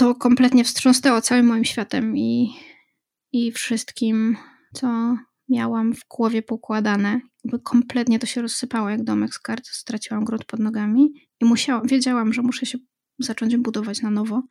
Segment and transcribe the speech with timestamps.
[0.00, 2.56] to kompletnie wstrząsnęło całym moim światem i,
[3.32, 4.36] i wszystkim,
[4.74, 5.16] co
[5.48, 7.20] miałam w głowie pokładane.
[7.62, 9.66] Kompletnie to się rozsypało jak domek z kart.
[9.66, 12.78] Straciłam grunt pod nogami i musiałam, wiedziałam, że muszę się
[13.18, 14.42] zacząć budować na nowo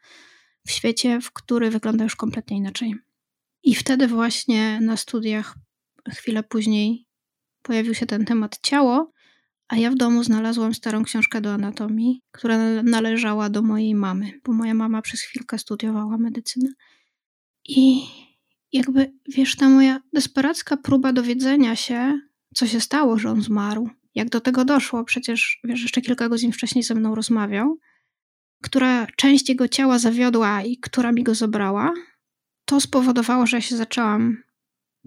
[0.67, 2.95] w świecie, w który wygląda już kompletnie inaczej.
[3.63, 5.55] I wtedy właśnie na studiach,
[6.09, 7.05] chwilę później,
[7.61, 9.11] pojawił się ten temat ciało,
[9.69, 14.53] a ja w domu znalazłam starą książkę do anatomii, która należała do mojej mamy, bo
[14.53, 16.69] moja mama przez chwilkę studiowała medycynę.
[17.65, 18.01] I
[18.73, 22.19] jakby, wiesz, ta moja desperacka próba dowiedzenia się,
[22.55, 26.51] co się stało, że on zmarł, jak do tego doszło, przecież, wiesz, jeszcze kilka godzin
[26.51, 27.77] wcześniej ze mną rozmawiał,
[28.63, 31.93] która część jego ciała zawiodła i która mi go zabrała,
[32.65, 34.37] to spowodowało, że ja się zaczęłam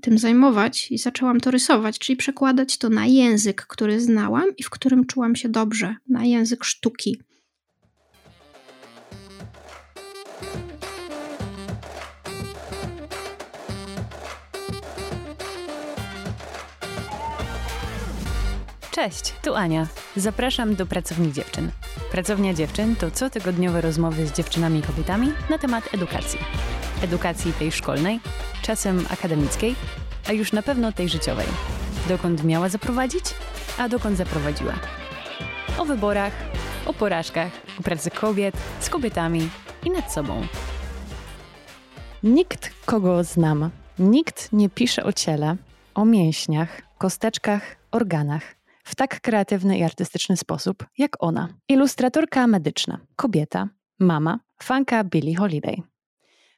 [0.01, 4.71] tym zajmować i zaczęłam to rysować, czyli przekładać to na język, który znałam i w
[4.71, 7.21] którym czułam się dobrze, na język sztuki.
[18.91, 19.87] Cześć, tu Ania.
[20.17, 21.71] Zapraszam do Pracowni Dziewczyn.
[22.11, 26.39] Pracownia Dziewczyn to cotygodniowe rozmowy z dziewczynami i kobietami na temat edukacji.
[27.03, 28.21] Edukacji tej szkolnej,
[28.63, 29.75] czasem akademickiej,
[30.29, 31.47] a już na pewno tej życiowej.
[32.09, 33.25] Dokąd miała zaprowadzić,
[33.79, 34.75] a dokąd zaprowadziła.
[35.79, 36.33] O wyborach,
[36.87, 39.49] o porażkach, o pracy kobiet, z kobietami
[39.85, 40.47] i nad sobą.
[42.23, 45.57] Nikt, kogo znam, nikt nie pisze o ciele,
[45.95, 48.43] o mięśniach, kosteczkach, organach
[48.85, 51.49] w tak kreatywny i artystyczny sposób jak ona.
[51.69, 55.92] Ilustratorka medyczna, kobieta, mama, fanka Billie Holiday.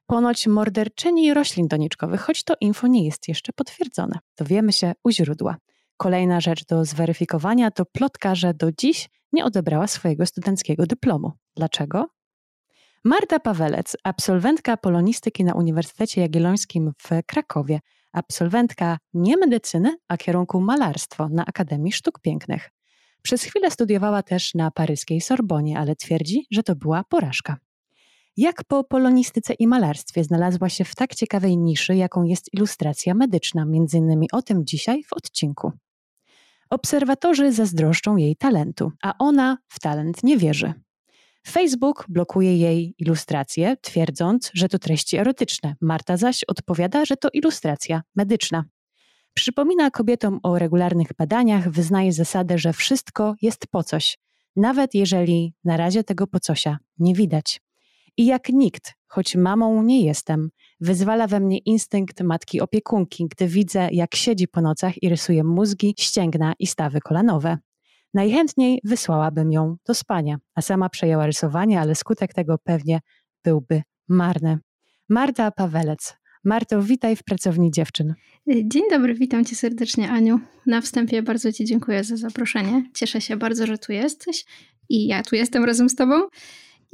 [0.07, 4.19] Ponoć morderczyni roślin doniczkowych, choć to info nie jest jeszcze potwierdzone.
[4.39, 5.57] Dowiemy się u źródła.
[5.97, 11.33] Kolejna rzecz do zweryfikowania to plotka, że do dziś nie odebrała swojego studenckiego dyplomu.
[11.57, 12.07] Dlaczego?
[13.05, 17.81] Marta Pawelec, absolwentka polonistyki na Uniwersytecie Jagiellońskim w Krakowie,
[18.13, 22.71] absolwentka nie medycyny, a kierunku malarstwo na Akademii Sztuk Pięknych.
[23.23, 27.57] Przez chwilę studiowała też na paryskiej Sorbonie, ale twierdzi, że to była porażka.
[28.37, 33.65] Jak po polonistyce i malarstwie znalazła się w tak ciekawej niszy, jaką jest ilustracja medyczna,
[33.65, 35.73] między innymi o tym dzisiaj w odcinku.
[36.71, 40.73] Obserwatorzy zazdroszczą jej talentu, a ona w talent nie wierzy.
[41.49, 45.75] Facebook blokuje jej ilustracje, twierdząc, że to treści erotyczne.
[45.81, 48.65] Marta zaś odpowiada, że to ilustracja medyczna.
[49.35, 54.19] Przypomina kobietom o regularnych badaniach, wyznaje zasadę, że wszystko jest po coś,
[54.57, 57.64] nawet jeżeli na razie tego po cosia nie widać.
[58.17, 63.89] I jak nikt, choć mamą nie jestem, wyzwala we mnie instynkt matki opiekunki, gdy widzę,
[63.93, 67.59] jak siedzi po nocach i rysuje mózgi, ścięgna i stawy kolanowe.
[68.15, 73.01] Najchętniej wysłałabym ją do spania, a sama przejęła rysowanie, ale skutek tego pewnie
[73.45, 74.59] byłby marny.
[75.09, 76.17] Marta Pawelec.
[76.45, 78.15] Marto, witaj w pracowni dziewczyn.
[78.47, 80.41] Dzień dobry, witam cię serdecznie, Aniu.
[80.67, 82.91] Na wstępie bardzo ci dziękuję za zaproszenie.
[82.95, 84.45] Cieszę się bardzo, że tu jesteś
[84.89, 86.15] i ja tu jestem razem z tobą.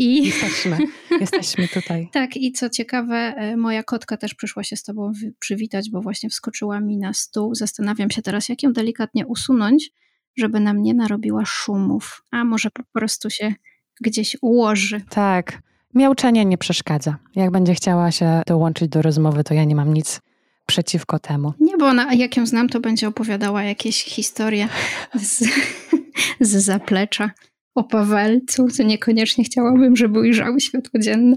[0.01, 0.23] I...
[0.27, 0.79] Jesteśmy,
[1.21, 2.09] jesteśmy tutaj.
[2.13, 6.31] tak, i co ciekawe, e, moja kotka też przyszła się z tobą przywitać, bo właśnie
[6.31, 7.55] wskoczyła mi na stół.
[7.55, 9.91] Zastanawiam się teraz, jak ją delikatnie usunąć,
[10.37, 13.55] żeby nam nie narobiła szumów, a może po prostu się
[14.01, 15.01] gdzieś ułoży.
[15.11, 15.63] Tak,
[15.95, 17.17] miauczenie nie przeszkadza.
[17.37, 20.21] Jak będzie chciała się dołączyć do rozmowy, to ja nie mam nic
[20.67, 21.53] przeciwko temu.
[21.61, 24.69] Nie, bo ona, jak ją znam, to będzie opowiadała jakieś historie
[25.15, 25.45] z,
[26.41, 27.31] z zaplecza
[27.75, 31.37] o Pawelcu, co niekoniecznie chciałabym, żeby ujrzały światło dzienne.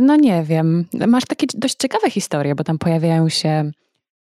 [0.00, 0.84] No nie wiem.
[1.08, 3.70] Masz takie dość ciekawe historie, bo tam pojawiają się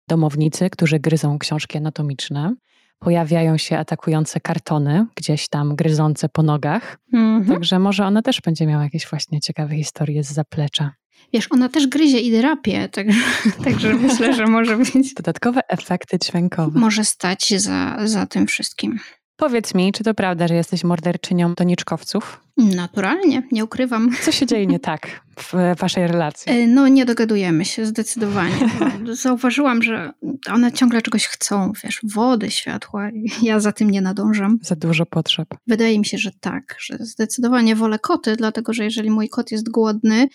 [0.07, 2.55] domownicy, którzy gryzą książki anatomiczne
[2.99, 6.97] pojawiają się atakujące kartony, gdzieś tam gryzące po nogach.
[7.13, 7.45] Mhm.
[7.45, 10.91] Także może ona też będzie miała jakieś właśnie ciekawe historie z zaplecza.
[11.33, 13.19] Wiesz, ona też gryzie i drapie, także,
[13.63, 15.13] także myślę, że może być.
[15.13, 16.79] Dodatkowe efekty dźwiękowe.
[16.79, 18.99] Może stać za, za tym wszystkim.
[19.37, 22.41] Powiedz mi, czy to prawda, że jesteś morderczynią doniczkowców?
[22.57, 24.11] Naturalnie, nie ukrywam.
[24.21, 26.51] Co się dzieje nie tak w waszej relacji?
[26.51, 28.55] E, no, nie dogadujemy się zdecydowanie.
[29.23, 30.11] Zauważyłam, że
[30.51, 33.09] one ciągle czegoś chcą, wiesz, wody, światła.
[33.41, 34.59] Ja za tym nie nadążam.
[34.61, 35.47] Za dużo potrzeb.
[35.67, 39.69] Wydaje mi się, że tak, że zdecydowanie wolę koty, dlatego że jeżeli mój kot jest
[39.69, 40.27] głodny,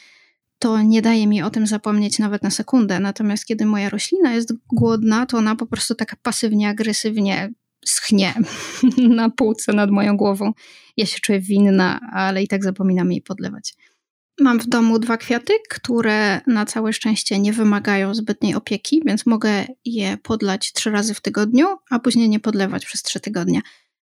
[0.58, 3.00] to nie daje mi o tym zapomnieć nawet na sekundę.
[3.00, 7.50] Natomiast kiedy moja roślina jest głodna, to ona po prostu tak pasywnie, agresywnie
[7.84, 8.34] schnie
[9.20, 10.52] na półce nad moją głową.
[10.96, 13.74] Ja się czuję winna, ale i tak zapominam jej podlewać.
[14.40, 19.64] Mam w domu dwa kwiaty, które na całe szczęście nie wymagają zbytniej opieki, więc mogę
[19.84, 23.60] je podlać trzy razy w tygodniu, a później nie podlewać przez trzy tygodnie.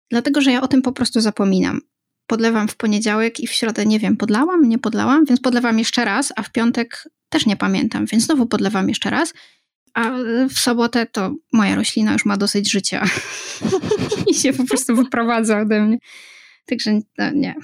[0.09, 1.81] Dlatego, że ja o tym po prostu zapominam.
[2.27, 6.33] podlewam w poniedziałek i w środę nie wiem, podlałam, nie podlałam, więc podlewam jeszcze raz,
[6.35, 9.33] a w piątek też nie pamiętam, więc znowu podlewam jeszcze raz.
[9.95, 10.11] A
[10.49, 13.05] w sobotę to moja roślina już ma dosyć życia
[14.31, 15.97] i się po prostu wyprowadza ode mnie.
[16.65, 17.55] Także no, nie.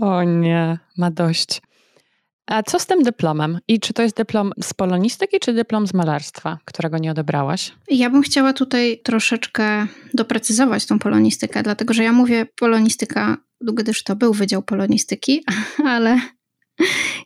[0.00, 1.62] O nie, ma dość.
[2.46, 3.58] A co z tym dyplomem?
[3.68, 7.72] I czy to jest dyplom z polonistyki, czy dyplom z malarstwa, którego nie odebrałaś?
[7.90, 14.16] Ja bym chciała tutaj troszeczkę doprecyzować tą polonistykę, dlatego że ja mówię polonistyka, gdyż to
[14.16, 15.44] był Wydział Polonistyki,
[15.84, 16.20] ale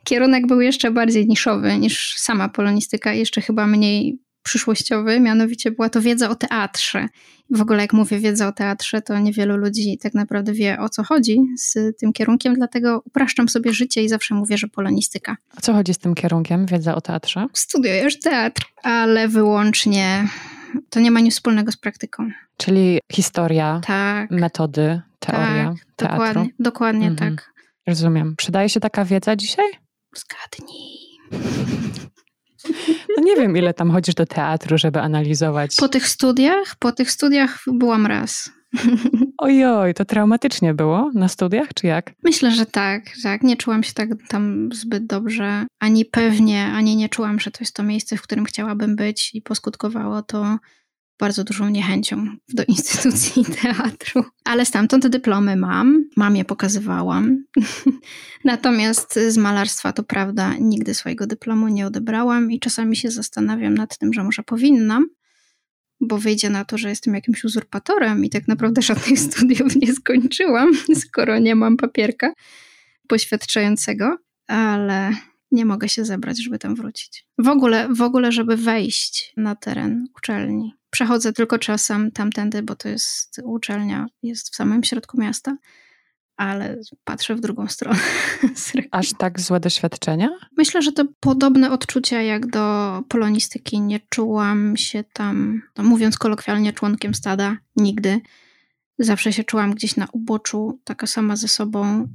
[0.04, 6.00] kierunek był jeszcze bardziej niszowy niż sama polonistyka, jeszcze chyba mniej przyszłościowy, mianowicie była to
[6.00, 7.08] wiedza o teatrze.
[7.50, 11.02] W ogóle jak mówię wiedza o teatrze, to niewielu ludzi tak naprawdę wie o co
[11.02, 15.36] chodzi z tym kierunkiem, dlatego upraszczam sobie życie i zawsze mówię, że polonistyka.
[15.58, 17.46] O co chodzi z tym kierunkiem, wiedza o teatrze?
[17.52, 20.28] Studiujesz teatr, ale wyłącznie
[20.90, 22.30] to nie ma nic wspólnego z praktyką.
[22.56, 26.18] Czyli historia, tak, metody, teoria tak, teatru.
[26.18, 27.36] Dokładnie, dokładnie Mhm.
[27.36, 27.52] tak.
[27.86, 28.34] Rozumiem.
[28.36, 29.66] Przydaje się taka wiedza dzisiaj?
[30.16, 30.98] Zgadnij.
[33.17, 35.76] No nie wiem, ile tam chodzisz do teatru, żeby analizować.
[35.76, 38.50] Po tych studiach, po tych studiach byłam raz.
[39.38, 42.12] Ojoj, to traumatycznie było na studiach, czy jak?
[42.23, 43.43] Myślę, że tak, tak.
[43.43, 47.75] Nie czułam się tak tam zbyt dobrze, ani pewnie, ani nie czułam, że to jest
[47.75, 50.59] to miejsce, w którym chciałabym być i poskutkowało to
[51.20, 54.25] bardzo dużą niechęcią do instytucji teatru.
[54.44, 57.44] Ale stamtąd te dyplomy mam, mamie pokazywałam.
[58.44, 63.99] Natomiast z malarstwa to prawda, nigdy swojego dyplomu nie odebrałam i czasami się zastanawiam nad
[63.99, 65.06] tym, że może powinnam,
[66.00, 70.70] bo wyjdzie na to, że jestem jakimś uzurpatorem i tak naprawdę żadnych studiów nie skończyłam,
[70.94, 72.32] skoro nie mam papierka
[73.09, 74.17] poświadczającego,
[74.47, 75.12] ale
[75.50, 77.26] nie mogę się zebrać, żeby tam wrócić.
[77.38, 80.75] W ogóle, w ogóle, żeby wejść na teren uczelni.
[80.91, 85.56] Przechodzę tylko czasem tamtędy, bo to jest uczelnia, jest w samym środku miasta,
[86.42, 87.98] ale patrzę w drugą stronę.
[88.90, 90.28] Aż tak złe doświadczenia?
[90.56, 93.80] Myślę, że to podobne odczucia jak do polonistyki.
[93.80, 98.20] Nie czułam się tam, no mówiąc kolokwialnie, członkiem stada nigdy.
[98.98, 102.08] Zawsze się czułam gdzieś na uboczu, taka sama ze sobą,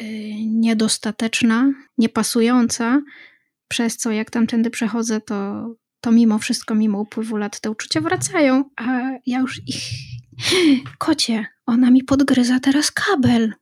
[0.00, 0.06] yy,
[0.46, 3.02] niedostateczna, niepasująca,
[3.68, 5.68] przez co jak tamtędy przechodzę, to,
[6.00, 9.84] to mimo wszystko, mimo upływu lat te uczucia wracają, a ja już ich...
[10.98, 13.52] Kocie, ona mi podgryza teraz kabel.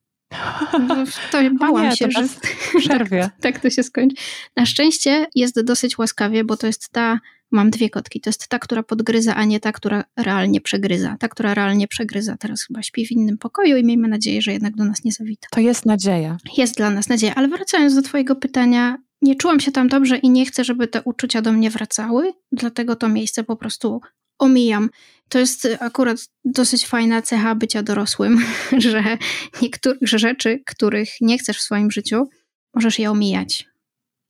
[0.89, 2.41] No, to bałam nie, się, to że nas
[2.79, 3.31] Przerwie.
[3.41, 4.17] tak to się skończy.
[4.57, 7.21] Na szczęście jest dosyć łaskawie, bo to jest ta,
[7.51, 11.17] mam dwie kotki, to jest ta, która podgryza, a nie ta, która realnie przegryza.
[11.21, 14.77] Ta, która realnie przegryza, teraz chyba śpi w innym pokoju i miejmy nadzieję, że jednak
[14.77, 15.49] do nas nie zawita.
[15.51, 16.37] To jest nadzieja.
[16.57, 20.31] Jest dla nas nadzieja, ale wracając do twojego pytania, nie czułam się tam dobrze i
[20.31, 24.01] nie chcę, żeby te uczucia do mnie wracały, dlatego to miejsce po prostu
[24.43, 24.91] omijam.
[25.29, 28.45] To jest akurat dosyć fajna cecha bycia dorosłym,
[28.79, 29.19] że
[29.63, 32.29] niektóre że rzeczy, których nie chcesz w swoim życiu,
[32.75, 33.73] możesz je omijać.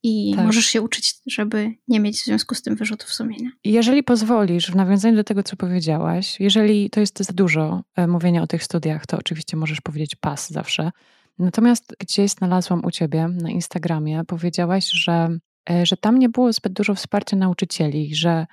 [0.05, 0.47] I Tak.
[0.47, 3.51] możesz się uczyć, żeby nie mieć w związku z tym wyrzutów sumienia.
[3.65, 8.43] Jeżeli pozwolisz, w nawiązaniu do tego, co powiedziałaś, jeżeli to jest za dużo e, mówienia
[8.43, 10.91] o tych studiach, to oczywiście możesz powiedzieć pas zawsze.
[11.39, 15.39] Natomiast gdzieś znalazłam u ciebie na Instagramie, powiedziałaś, że,
[15.71, 18.47] e, że tam nie było zbyt dużo wsparcia nauczycieli, że,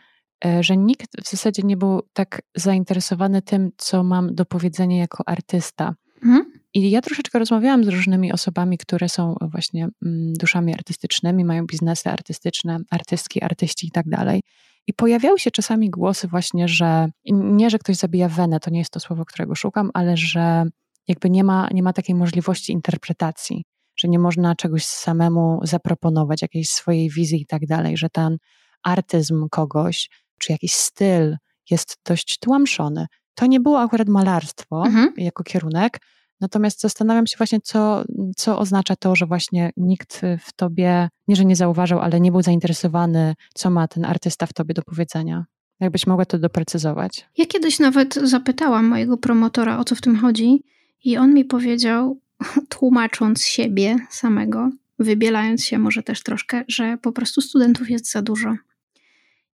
[0.61, 5.95] że nikt w zasadzie nie był tak zainteresowany tym, co mam do powiedzenia jako artysta.
[6.23, 6.59] Mhm.
[6.73, 12.09] I ja troszeczkę rozmawiałam z różnymi osobami, które są właśnie mm, duszami artystycznymi, mają biznesy
[12.09, 14.41] artystyczne, artystki, artyści i tak dalej.
[14.87, 18.91] I pojawiały się czasami głosy właśnie, że nie, że ktoś zabija wenę, to nie jest
[18.91, 20.63] to słowo, którego szukam, ale że
[21.07, 23.63] jakby nie ma, nie ma takiej możliwości interpretacji,
[23.95, 28.37] że nie można czegoś samemu zaproponować, jakiejś swojej wizji i tak dalej, że ten
[28.83, 31.37] artyzm kogoś, czy jakiś styl
[31.69, 33.05] jest dość tłamszony.
[33.35, 35.13] To nie było akurat malarstwo Mhm.
[35.17, 35.99] jako kierunek,
[36.41, 38.03] natomiast zastanawiam się właśnie, co,
[38.37, 42.41] co oznacza to, że właśnie nikt w tobie, nie że nie zauważył, ale nie był
[42.41, 45.45] zainteresowany, co ma ten artysta w tobie do powiedzenia.
[45.79, 47.25] Jakbyś mogła to doprecyzować.
[47.37, 50.63] Ja kiedyś nawet zapytałam mojego promotora, o co w tym chodzi,
[51.03, 52.19] i on mi powiedział,
[52.69, 54.69] tłumacząc siebie samego,
[54.99, 58.55] wybielając się może też troszkę, że po prostu studentów jest za dużo.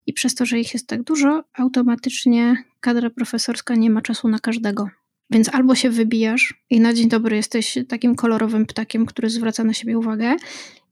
[0.08, 4.40] I przez to, że ich jest tak dużo, automatycznie kadra profesorska nie ma czasu na
[4.40, 4.90] każdego.
[5.30, 9.74] Więc albo się wybijasz i na dzień dobry jesteś takim kolorowym ptakiem, który zwraca na
[9.74, 10.36] siebie uwagę,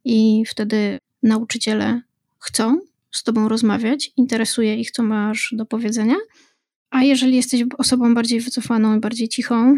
[0.06, 2.02] i wtedy nauczyciele
[2.40, 2.80] chcą
[3.12, 6.16] z tobą rozmawiać, interesuje ich, co masz do powiedzenia.
[6.90, 9.78] A jeżeli jesteś osobą bardziej wycofaną i bardziej cichą,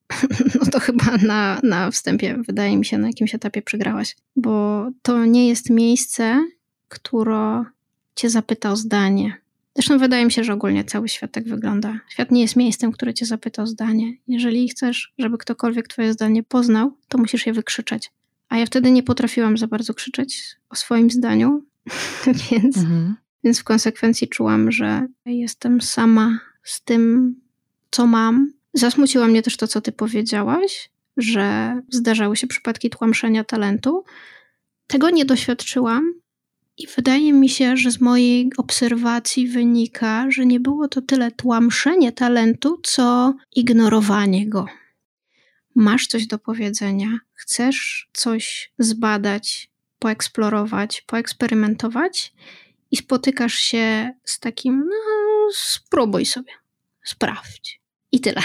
[0.60, 4.16] no to chyba na, na wstępie, wydaje mi się, na jakimś etapie przegrałaś.
[4.36, 6.44] Bo to nie jest miejsce,
[6.88, 7.64] które
[8.16, 9.36] cię zapyta o zdanie.
[9.74, 12.00] Zresztą wydaje mi się, że ogólnie cały świat tak wygląda.
[12.08, 14.12] Świat nie jest miejscem, które cię zapyta o zdanie.
[14.28, 18.10] Jeżeli chcesz, żeby ktokolwiek twoje zdanie poznał, to musisz je wykrzyczeć.
[18.48, 21.64] A ja wtedy nie potrafiłam za bardzo krzyczeć o swoim zdaniu,
[22.50, 23.16] więc, mhm.
[23.44, 27.34] więc w konsekwencji czułam, że jestem sama z tym,
[27.90, 28.52] co mam.
[28.74, 34.04] Zasmuciło mnie też to, co ty powiedziałaś, że zdarzały się przypadki tłamszenia talentu.
[34.86, 36.12] Tego nie doświadczyłam,
[36.78, 42.12] i wydaje mi się, że z mojej obserwacji wynika, że nie było to tyle tłamszenie
[42.12, 44.66] talentu, co ignorowanie go.
[45.74, 52.32] Masz coś do powiedzenia, chcesz coś zbadać, poeksplorować, poeksperymentować
[52.90, 56.52] i spotykasz się z takim, no spróbuj sobie,
[57.04, 57.80] sprawdź.
[58.12, 58.42] I tyle.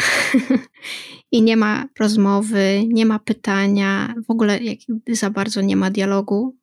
[1.32, 4.60] I nie ma rozmowy, nie ma pytania, w ogóle
[5.08, 6.61] za bardzo nie ma dialogu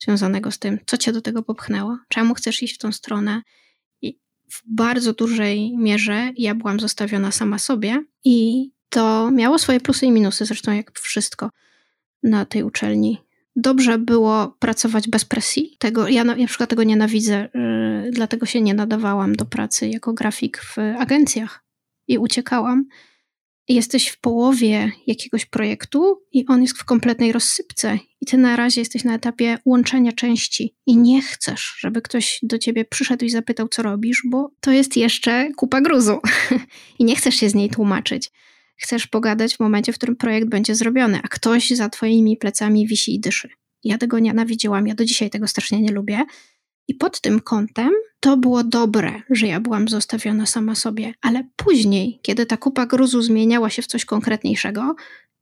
[0.00, 3.42] związanego z tym, co cię do tego popchnęło, czemu chcesz iść w tą stronę.
[4.02, 4.18] I
[4.52, 10.10] w bardzo dużej mierze ja byłam zostawiona sama sobie i to miało swoje plusy i
[10.10, 11.50] minusy, zresztą jak wszystko
[12.22, 13.18] na tej uczelni.
[13.56, 15.76] Dobrze było pracować bez presji.
[15.78, 20.12] Tego, ja na, na przykład tego nienawidzę, yy, dlatego się nie nadawałam do pracy jako
[20.12, 21.64] grafik w agencjach
[22.08, 22.84] i uciekałam
[23.68, 28.80] jesteś w połowie jakiegoś projektu i on jest w kompletnej rozsypce i ty na razie
[28.80, 33.68] jesteś na etapie łączenia części i nie chcesz, żeby ktoś do ciebie przyszedł i zapytał,
[33.68, 36.20] co robisz, bo to jest jeszcze kupa gruzu
[36.98, 38.30] i nie chcesz się z niej tłumaczyć.
[38.76, 43.14] Chcesz pogadać w momencie, w którym projekt będzie zrobiony, a ktoś za twoimi plecami wisi
[43.14, 43.48] i dyszy.
[43.84, 46.24] Ja tego nienawidziłam, ja do dzisiaj tego strasznie nie lubię,
[46.90, 52.18] i pod tym kątem to było dobre, że ja byłam zostawiona sama sobie, ale później,
[52.22, 54.94] kiedy ta kupa gruzu zmieniała się w coś konkretniejszego,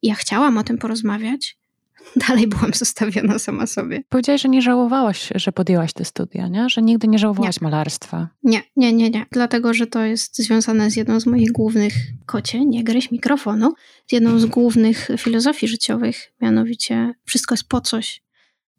[0.03, 1.59] ja chciałam o tym porozmawiać,
[2.29, 4.03] dalej byłam zostawiona sama sobie.
[4.09, 6.69] Powiedziałaś, że nie żałowałaś, że podjęłaś te studia, nie?
[6.69, 7.65] Że nigdy nie żałowałaś nie.
[7.65, 8.29] malarstwa.
[8.43, 9.27] Nie, nie, nie, nie.
[9.33, 11.95] Dlatego, że to jest związane z jedną z moich głównych,
[12.27, 13.75] kocie, nie gryź mikrofonu,
[14.07, 18.23] z jedną z głównych filozofii życiowych, mianowicie wszystko jest po coś.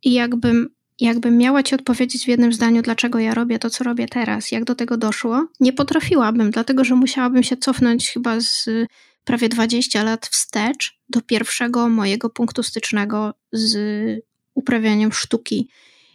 [0.03, 4.07] I jakbym jakbym miała ci odpowiedzieć w jednym zdaniu, dlaczego ja robię to, co robię
[4.07, 8.69] teraz, jak do tego doszło, nie potrafiłabym, dlatego że musiałabym się cofnąć chyba z
[9.23, 13.77] prawie 20 lat wstecz do pierwszego mojego punktu stycznego z
[14.53, 15.69] uprawianiem sztuki.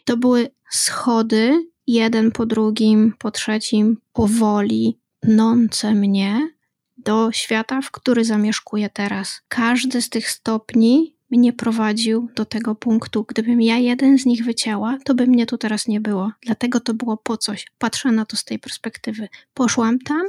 [0.04, 6.50] To były schody, jeden po drugim, po trzecim, powoli, pnące mnie
[6.98, 9.40] do świata, w który zamieszkuję teraz.
[9.48, 13.24] Każdy z tych stopni mnie prowadził do tego punktu.
[13.28, 16.32] Gdybym ja jeden z nich wycięła, to by mnie tu teraz nie było.
[16.42, 17.66] Dlatego to było po coś.
[17.78, 19.28] Patrzę na to z tej perspektywy.
[19.54, 20.22] Poszłam tam,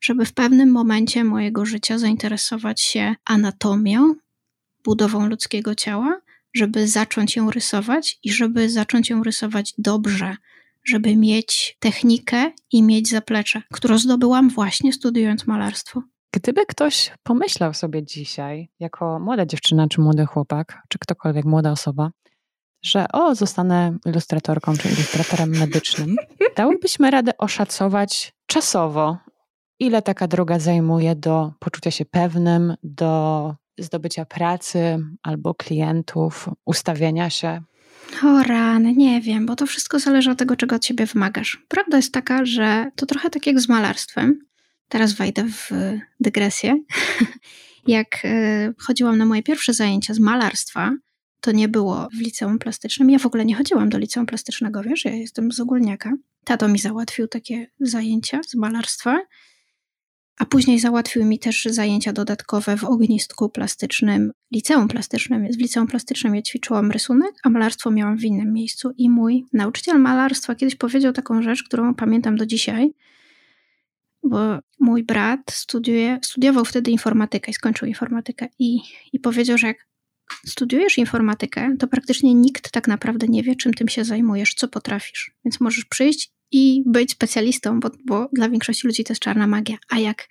[0.00, 4.14] żeby w pewnym momencie mojego życia zainteresować się anatomią,
[4.84, 6.20] budową ludzkiego ciała,
[6.54, 10.36] żeby zacząć ją rysować i żeby zacząć ją rysować dobrze,
[10.84, 16.02] żeby mieć technikę i mieć zaplecze, którą zdobyłam właśnie studiując malarstwo.
[16.32, 22.10] Gdyby ktoś pomyślał sobie dzisiaj, jako młoda dziewczyna, czy młody chłopak, czy ktokolwiek, młoda osoba,
[22.82, 26.16] że o, zostanę ilustratorką czy ilustratorem medycznym,
[26.56, 29.16] dałybyśmy radę oszacować czasowo,
[29.78, 37.62] ile taka droga zajmuje do poczucia się pewnym, do zdobycia pracy albo klientów, ustawienia się?
[38.24, 41.64] O rany, nie wiem, bo to wszystko zależy od tego, czego od ciebie wymagasz.
[41.68, 44.38] Prawda jest taka, że to trochę tak jak z malarstwem.
[44.92, 45.70] Teraz wejdę w
[46.20, 46.82] dygresję.
[47.86, 50.96] Jak e, chodziłam na moje pierwsze zajęcia z malarstwa,
[51.40, 53.10] to nie było w liceum plastycznym.
[53.10, 56.12] Ja w ogóle nie chodziłam do liceum plastycznego, wiesz, ja jestem z ogólniaka.
[56.44, 59.18] Tato mi załatwił takie zajęcia z malarstwa,
[60.38, 65.46] a później załatwił mi też zajęcia dodatkowe w ognistku plastycznym, liceum plastycznym.
[65.52, 68.90] W liceum plastycznym ja ćwiczyłam rysunek, a malarstwo miałam w innym miejscu.
[68.96, 72.90] I mój nauczyciel malarstwa kiedyś powiedział taką rzecz, którą pamiętam do dzisiaj–
[74.22, 78.78] bo mój brat studiuje, studiował wtedy informatykę i skończył informatykę i,
[79.12, 79.86] i powiedział, że jak
[80.46, 85.34] studiujesz informatykę, to praktycznie nikt tak naprawdę nie wie, czym tym się zajmujesz, co potrafisz.
[85.44, 89.76] Więc możesz przyjść i być specjalistą, bo, bo dla większości ludzi to jest czarna magia.
[89.88, 90.28] A jak,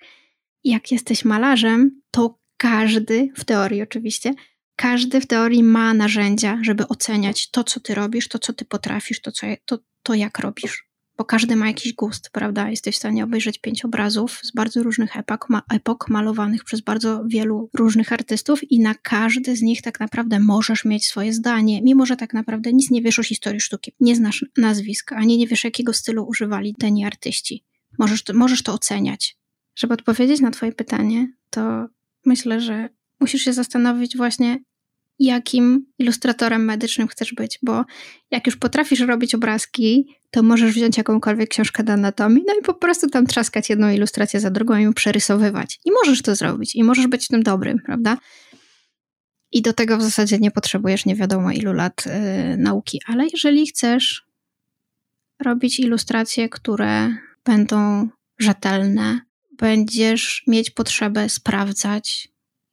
[0.64, 4.34] jak jesteś malarzem, to każdy, w teorii oczywiście,
[4.76, 9.20] każdy w teorii ma narzędzia, żeby oceniać to, co ty robisz, to, co ty potrafisz,
[9.20, 12.70] to, co, to, to jak robisz bo każdy ma jakiś gust, prawda?
[12.70, 17.24] Jesteś w stanie obejrzeć pięć obrazów z bardzo różnych epok, ma, epok malowanych przez bardzo
[17.26, 22.06] wielu różnych artystów i na każdy z nich tak naprawdę możesz mieć swoje zdanie, mimo
[22.06, 23.92] że tak naprawdę nic nie wiesz o historii sztuki.
[24.00, 27.64] Nie znasz nazwisk, ani nie wiesz jakiego stylu używali deni artyści.
[27.98, 29.36] Możesz to, możesz to oceniać.
[29.74, 31.86] Żeby odpowiedzieć na twoje pytanie, to
[32.26, 32.88] myślę, że
[33.20, 34.58] musisz się zastanowić właśnie,
[35.24, 37.84] jakim ilustratorem medycznym chcesz być, bo
[38.30, 42.74] jak już potrafisz robić obrazki, to możesz wziąć jakąkolwiek książkę do anatomii, no i po
[42.74, 45.80] prostu tam trzaskać jedną ilustrację za drugą i ją przerysowywać.
[45.84, 48.18] I możesz to zrobić, i możesz być tym dobrym, prawda?
[49.52, 53.66] I do tego w zasadzie nie potrzebujesz nie wiadomo ilu lat y, nauki, ale jeżeli
[53.66, 54.26] chcesz
[55.42, 59.20] robić ilustracje, które będą rzetelne,
[59.58, 62.31] będziesz mieć potrzebę sprawdzać,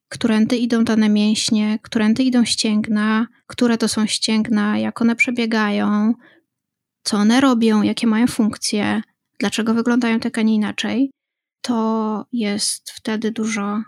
[0.09, 6.13] którędy idą dane mięśnie, którędy idą ścięgna, które to są ścięgna, jak one przebiegają,
[7.03, 9.01] co one robią, jakie mają funkcje,
[9.39, 11.11] dlaczego wyglądają tak, a nie inaczej,
[11.61, 13.83] to jest wtedy dużo,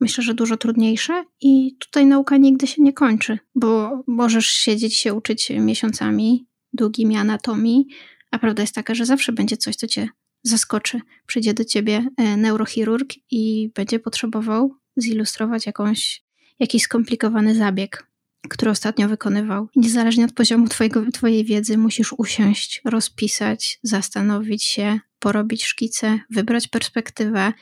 [0.00, 5.14] myślę, że dużo trudniejsze i tutaj nauka nigdy się nie kończy, bo możesz siedzieć się
[5.14, 7.86] uczyć miesiącami długimi anatomii,
[8.30, 10.08] a prawda jest taka, że zawsze będzie coś, co cię
[10.42, 11.00] zaskoczy.
[11.26, 16.24] Przyjdzie do ciebie e, neurochirurg i będzie potrzebował zilustrować jakąś,
[16.58, 18.06] jakiś skomplikowany zabieg,
[18.48, 19.68] który ostatnio wykonywał.
[19.76, 27.52] Niezależnie od poziomu twojego, twojej wiedzy, musisz usiąść, rozpisać, zastanowić się, porobić szkice, wybrać perspektywę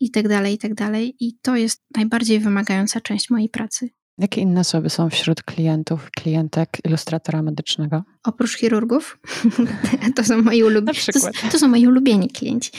[0.00, 1.16] i tak dalej, i tak dalej.
[1.20, 3.90] I to jest najbardziej wymagająca część mojej pracy.
[4.18, 8.02] Jakie inne osoby są wśród klientów, klientek ilustratora medycznego?
[8.24, 9.18] Oprócz chirurgów,
[10.16, 10.98] to są moi ulubieni.
[11.12, 12.70] To, to, są moi ulubieni klienci.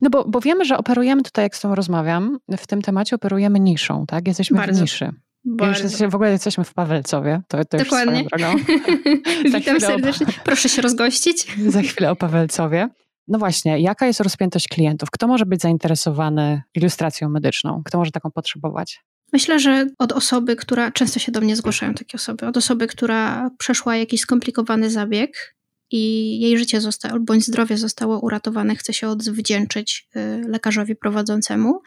[0.00, 3.60] No bo, bo wiemy, że operujemy tutaj, jak z tą rozmawiam, w tym temacie operujemy
[3.60, 4.28] niszą, tak?
[4.28, 4.78] Jesteśmy Bardzo.
[4.78, 5.10] w niszy.
[5.44, 6.04] Bardzo.
[6.04, 7.42] Już w ogóle jesteśmy w Pawelcowie.
[7.48, 8.24] To, to Dokładnie.
[9.54, 10.26] Witam serdecznie.
[10.26, 10.30] O...
[10.44, 11.46] Proszę się rozgościć.
[11.68, 12.88] Za chwilę o Pawelcowie.
[13.28, 15.10] No właśnie, jaka jest rozpiętość klientów?
[15.10, 17.82] Kto może być zainteresowany ilustracją medyczną?
[17.84, 19.00] Kto może taką potrzebować?
[19.32, 23.50] Myślę, że od osoby, która często się do mnie zgłaszają takie osoby, od osoby, która
[23.58, 25.54] przeszła jakiś skomplikowany zabieg
[25.90, 31.82] i jej życie zostało, bądź zdrowie zostało uratowane, chce się odwdzięczyć y, lekarzowi prowadzącemu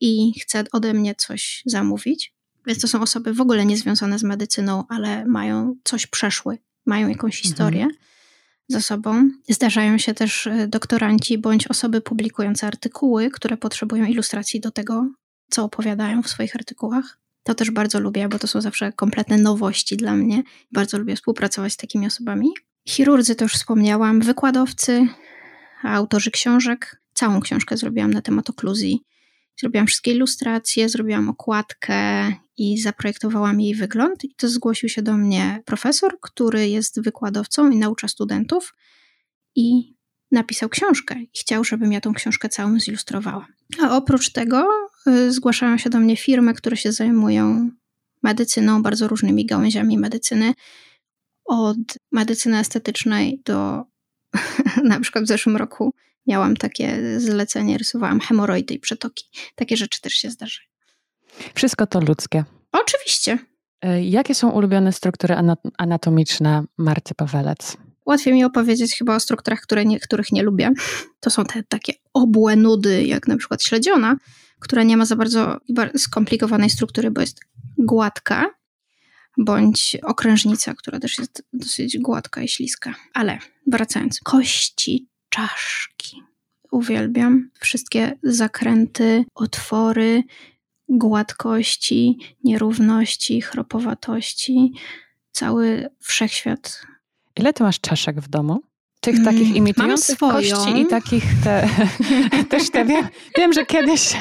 [0.00, 2.34] i chce ode mnie coś zamówić.
[2.66, 7.36] Więc to są osoby w ogóle niezwiązane z medycyną, ale mają coś przeszły, mają jakąś
[7.36, 7.42] mhm.
[7.42, 8.00] historię mhm.
[8.68, 9.30] za sobą.
[9.48, 15.10] Zdarzają się też y, doktoranci bądź osoby publikujące artykuły, które potrzebują ilustracji do tego,
[15.50, 17.18] co opowiadają w swoich artykułach.
[17.42, 20.42] To też bardzo lubię, bo to są zawsze kompletne nowości dla mnie.
[20.72, 22.48] Bardzo lubię współpracować z takimi osobami.
[22.88, 25.08] Chirurdzy to już wspomniałam, wykładowcy,
[25.82, 27.00] autorzy książek.
[27.14, 29.04] Całą książkę zrobiłam na temat okluzji.
[29.60, 34.24] Zrobiłam wszystkie ilustracje, zrobiłam okładkę i zaprojektowałam jej wygląd.
[34.24, 38.74] I to zgłosił się do mnie profesor, który jest wykładowcą i naucza studentów.
[39.56, 39.94] I
[40.30, 43.46] napisał książkę i chciał, żebym ja tą książkę całą zilustrowała.
[43.82, 44.68] A oprócz tego
[45.06, 47.70] y, zgłaszają się do mnie firmy, które się zajmują
[48.22, 50.54] medycyną, bardzo różnymi gałęziami medycyny
[51.48, 51.78] od
[52.12, 53.84] medycyny estetycznej do
[54.84, 55.94] na przykład w zeszłym roku
[56.26, 59.24] miałam takie zlecenie, rysowałam hemoroidy i przetoki.
[59.54, 60.68] Takie rzeczy też się zdarzają.
[61.54, 62.44] Wszystko to ludzkie.
[62.72, 63.38] Oczywiście.
[63.82, 65.34] E, jakie są ulubione struktury
[65.78, 67.76] anatomiczne Marty Pawelec?
[68.06, 70.70] Łatwiej mi opowiedzieć chyba o strukturach, które nie, których nie lubię.
[71.20, 74.16] To są te takie obłe nudy, jak na przykład śledziona,
[74.58, 75.56] która nie ma za bardzo
[75.96, 77.40] skomplikowanej struktury, bo jest
[77.78, 78.46] gładka,
[79.38, 82.94] bądź okrężnica, która też jest dosyć gładka i śliska.
[83.14, 86.22] Ale wracając, kości czaszki.
[86.70, 90.22] Uwielbiam wszystkie zakręty, otwory,
[90.88, 94.72] gładkości, nierówności, chropowatości.
[95.32, 96.82] Cały wszechświat.
[97.36, 98.62] Ile ty masz czaszek w domu?
[99.00, 101.68] Tych mm, takich imitujących kości i takich te,
[102.50, 103.08] też te wiem,
[103.38, 104.14] wiem, że kiedyś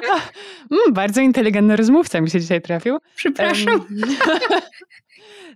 [0.70, 2.98] mm, bardzo inteligentny rozmówca mi się dzisiaj trafił.
[3.16, 3.80] Przepraszam.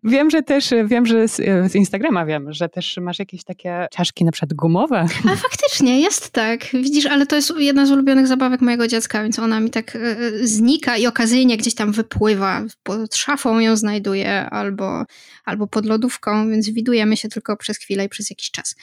[0.04, 1.36] Wiem, że też, wiem, że z,
[1.72, 5.06] z, Instagrama wiem, że też masz jakieś takie czaszki na przykład gumowe.
[5.24, 6.64] A faktycznie, jest tak.
[6.72, 10.48] Widzisz, ale to jest jedna z ulubionych zabawek mojego dziecka, więc ona mi tak y,
[10.48, 12.62] znika i okazyjnie gdzieś tam wypływa.
[12.82, 15.04] Pod szafą ją znajduję albo,
[15.44, 18.74] albo pod lodówką, więc widujemy się tylko przez chwilę i przez jakiś czas.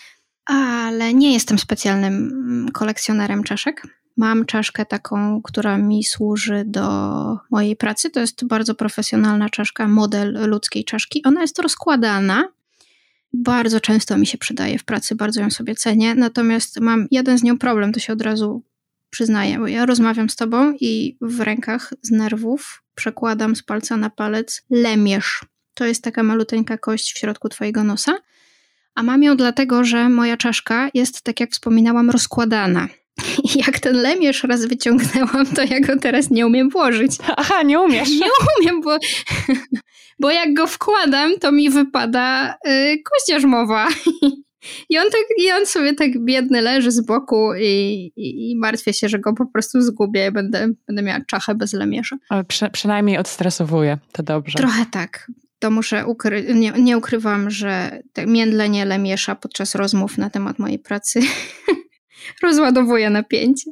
[0.45, 4.00] Ale nie jestem specjalnym mm, kolekcjonerem czaszek.
[4.21, 6.87] Mam czaszkę taką, która mi służy do
[7.51, 8.09] mojej pracy.
[8.09, 11.23] To jest bardzo profesjonalna czaszka, model ludzkiej czaszki.
[11.23, 12.49] Ona jest rozkładana.
[13.33, 16.15] Bardzo często mi się przydaje w pracy, bardzo ją sobie cenię.
[16.15, 18.63] Natomiast mam jeden z nią problem, to się od razu
[19.09, 24.09] przyznaję, bo ja rozmawiam z tobą i w rękach z nerwów przekładam z palca na
[24.09, 25.45] palec lemierz.
[25.73, 28.17] To jest taka maluteńka kość w środku twojego nosa.
[28.95, 32.87] A mam ją dlatego, że moja czaszka jest, tak jak wspominałam, rozkładana.
[33.65, 37.11] jak ten lemierz raz wyciągnęłam, to ja go teraz nie umiem włożyć.
[37.37, 38.09] Aha, nie umiesz.
[38.09, 38.97] Nie umiem, bo,
[40.19, 43.87] bo jak go wkładam, to mi wypada y, kość jarzmowa.
[44.89, 48.93] I on, tak, I on sobie tak biedny leży z boku i, i, i martwię
[48.93, 52.17] się, że go po prostu zgubię i będę, będę miała czachę bez lemierza.
[52.29, 54.57] Ale przy, przynajmniej odstresowuje, to dobrze.
[54.57, 55.31] Trochę tak.
[55.59, 61.21] To muszę ukry- nie, nie ukrywam, że międlenie lemiesza podczas rozmów na temat mojej pracy
[62.43, 63.71] rozładowuje napięcie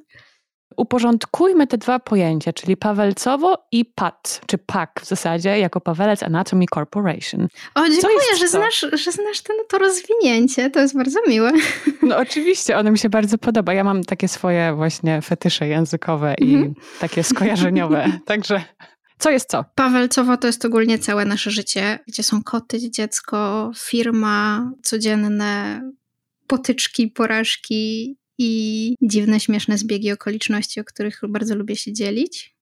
[0.80, 6.66] uporządkujmy te dwa pojęcia, czyli Pawelcowo i PAT, czy PAC w zasadzie, jako Pawelec Anatomy
[6.74, 7.48] Corporation.
[7.76, 11.52] O, dziękuję, że znasz, że znasz ten, to rozwinięcie, to jest bardzo miłe.
[12.04, 13.74] No oczywiście, ono mi się bardzo podoba.
[13.74, 16.74] Ja mam takie swoje właśnie fetysze językowe i mhm.
[17.00, 18.62] takie skojarzeniowe, także...
[19.20, 19.66] Co jest co?
[19.76, 25.82] Pawelcowo to jest ogólnie całe nasze życie, gdzie są koty, dziecko, firma, codzienne
[26.48, 32.56] potyczki, porażki i dziwne, śmieszne zbiegi okoliczności, o których bardzo lubię się dzielić.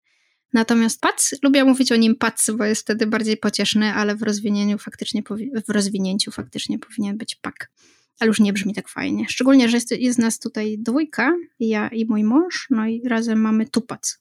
[0.54, 4.78] Natomiast pac, lubię mówić o nim pac, bo jest wtedy bardziej pocieszny, ale w rozwinięciu
[4.78, 5.24] faktycznie,
[5.68, 7.72] w rozwinięciu faktycznie powinien być pak.
[8.20, 9.26] Ale już nie brzmi tak fajnie.
[9.30, 13.68] Szczególnie, że jest, jest nas tutaj dwójka, ja i mój mąż, no i razem mamy
[13.68, 14.20] tupac.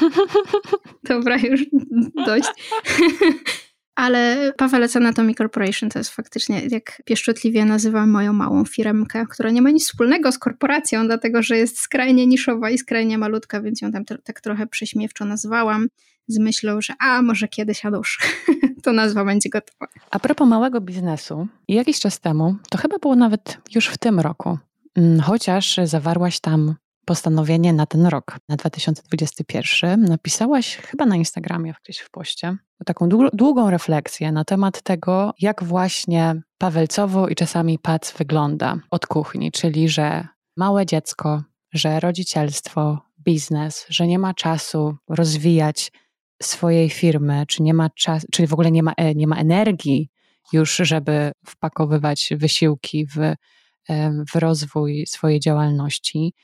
[1.08, 1.66] Dobra, już
[2.26, 2.48] dość.
[3.98, 9.62] Ale Pawelec Anatomy Corporation to jest faktycznie, jak pieszczotliwie nazywam moją małą firmkę, która nie
[9.62, 13.92] ma nic wspólnego z korporacją, dlatego że jest skrajnie niszowa i skrajnie malutka, więc ją
[13.92, 15.88] tam tak trochę prześmiewczo nazwałam
[16.28, 18.18] z myślą, że a może kiedyś, a już
[18.84, 19.86] to nazwa będzie gotowa.
[20.10, 24.58] A propos małego biznesu, jakiś czas temu, to chyba było nawet już w tym roku,
[24.94, 26.74] mm, chociaż zawarłaś tam
[27.08, 33.70] postanowienie na ten rok, na 2021, napisałaś chyba na Instagramie gdzieś w poście taką długą
[33.70, 40.28] refleksję na temat tego, jak właśnie Pawelcowo i czasami pac wygląda od kuchni, czyli że
[40.56, 41.42] małe dziecko,
[41.72, 45.92] że rodzicielstwo, biznes, że nie ma czasu rozwijać
[46.42, 50.10] swojej firmy, czy nie ma czasu, czyli w ogóle nie ma, e, nie ma energii
[50.52, 53.16] już, żeby wpakowywać wysiłki w,
[54.32, 56.34] w rozwój swojej działalności.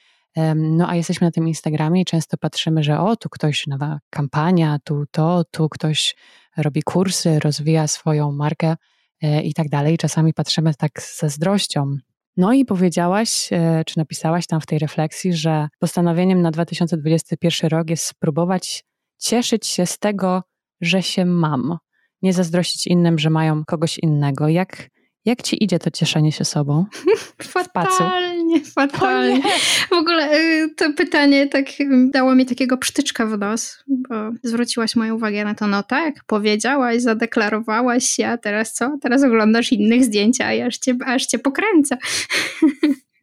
[0.55, 4.79] No a jesteśmy na tym Instagramie i często patrzymy, że o, tu ktoś nowa kampania,
[4.85, 6.17] tu to, tu ktoś
[6.57, 8.77] robi kursy, rozwija swoją markę
[9.23, 9.99] e, i tak dalej.
[9.99, 11.97] Czasami patrzymy tak z zazdrością.
[12.37, 17.91] No i powiedziałaś, e, czy napisałaś tam w tej refleksji, że postanowieniem na 2021 rok
[17.91, 18.85] jest spróbować
[19.19, 20.43] cieszyć się z tego,
[20.81, 21.79] że się mam.
[22.23, 24.49] Nie zazdrościć innym, że mają kogoś innego.
[24.49, 24.91] Jak,
[25.25, 26.85] jak ci idzie to cieszenie się sobą?
[27.43, 28.44] fatalnie,
[28.75, 29.43] fatalnie.
[29.89, 31.67] W ogóle y, to pytanie tak
[32.11, 37.03] dało mi takiego psztyczka w nos, bo zwróciłaś moją uwagę na to, no tak, powiedziałaś,
[37.03, 38.99] zadeklarowałaś się, a teraz co?
[39.03, 41.97] Teraz oglądasz innych zdjęcia, a aż cię, aż cię pokręca.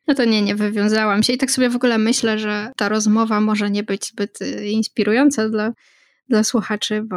[0.08, 3.42] No to nie, nie wywiązałam się i tak sobie w ogóle myślę, że ta rozmowa
[3.42, 5.74] może nie być zbyt y, inspirująca dla,
[6.30, 7.16] dla słuchaczy, bo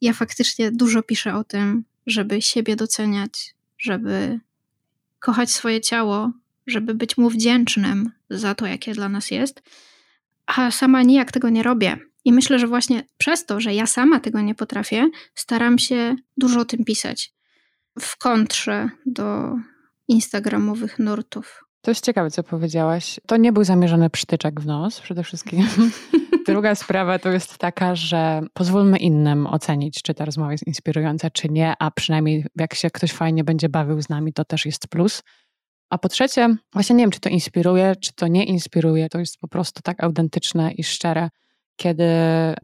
[0.00, 4.40] ja faktycznie dużo piszę o tym, żeby siebie doceniać, żeby
[5.20, 6.32] kochać swoje ciało,
[6.66, 9.62] żeby być mu wdzięcznym za to, jakie dla nas jest,
[10.46, 11.98] a sama nijak tego nie robię.
[12.24, 16.60] I myślę, że właśnie przez to, że ja sama tego nie potrafię, staram się dużo
[16.60, 17.32] o tym pisać.
[18.00, 19.54] W kontrze do
[20.08, 21.64] instagramowych nurtów.
[21.82, 23.20] To jest ciekawe, co powiedziałaś.
[23.26, 25.66] To nie był zamierzony przytyczek w nos przede wszystkim.
[26.46, 31.48] Druga sprawa to jest taka, że pozwólmy innym ocenić, czy ta rozmowa jest inspirująca, czy
[31.48, 35.22] nie, a przynajmniej jak się ktoś fajnie będzie bawił z nami, to też jest plus.
[35.92, 39.08] A po trzecie, właśnie nie wiem, czy to inspiruje, czy to nie inspiruje.
[39.08, 41.28] To jest po prostu tak autentyczne i szczere,
[41.76, 42.04] kiedy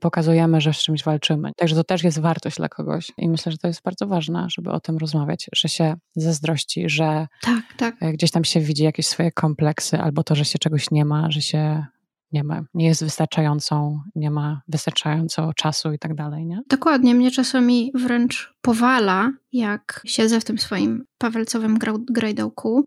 [0.01, 1.51] pokazujemy, że z czymś walczymy.
[1.57, 3.13] Także to też jest wartość dla kogoś.
[3.19, 7.27] I myślę, że to jest bardzo ważne, żeby o tym rozmawiać, że się zazdrości, że
[7.43, 8.13] tak, tak.
[8.13, 11.41] gdzieś tam się widzi jakieś swoje kompleksy, albo to, że się czegoś nie ma, że
[11.43, 11.85] się
[12.33, 16.61] nie ma, nie jest wystarczającą, nie ma wystarczająco czasu i tak dalej, nie?
[16.69, 21.79] Dokładnie, mnie czasami wręcz powala, jak siedzę w tym swoim pawelcowym
[22.11, 22.85] grajdołku.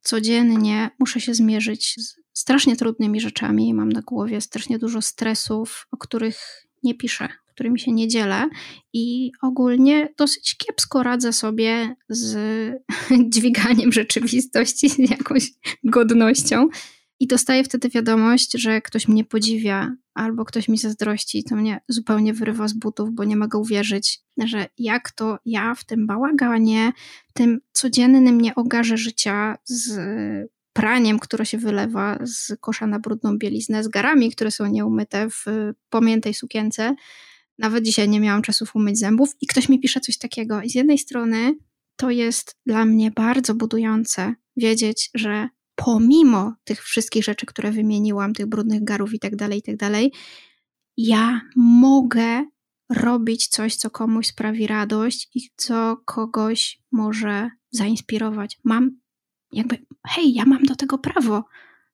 [0.00, 3.74] Codziennie muszę się zmierzyć z strasznie trudnymi rzeczami.
[3.74, 8.48] Mam na głowie strasznie dużo stresów, o których nie piszę, którymi się nie dzielę
[8.92, 12.36] i ogólnie dosyć kiepsko radzę sobie z
[13.32, 15.50] dźwiganiem rzeczywistości, z jakąś
[15.84, 16.68] godnością.
[17.20, 22.34] I dostaję wtedy wiadomość, że ktoś mnie podziwia albo ktoś mi zazdrości, to mnie zupełnie
[22.34, 26.92] wyrywa z butów, bo nie mogę uwierzyć, że jak to ja w tym bałaganie,
[27.28, 30.00] w tym codziennym nieogarze życia z
[30.72, 35.44] praniem, które się wylewa z kosza na brudną bieliznę, z garami, które są nieumyte w
[35.90, 36.94] pomiętej sukience.
[37.58, 40.62] Nawet dzisiaj nie miałam czasu umyć zębów i ktoś mi pisze coś takiego.
[40.62, 41.54] I z jednej strony
[41.96, 45.48] to jest dla mnie bardzo budujące wiedzieć, że
[45.84, 50.12] pomimo tych wszystkich rzeczy, które wymieniłam, tych brudnych garów i tak dalej, i tak dalej,
[50.96, 52.44] ja mogę
[52.90, 58.58] robić coś, co komuś sprawi radość i co kogoś może zainspirować.
[58.64, 58.90] Mam
[59.52, 61.44] Jakby, hej, ja mam do tego prawo.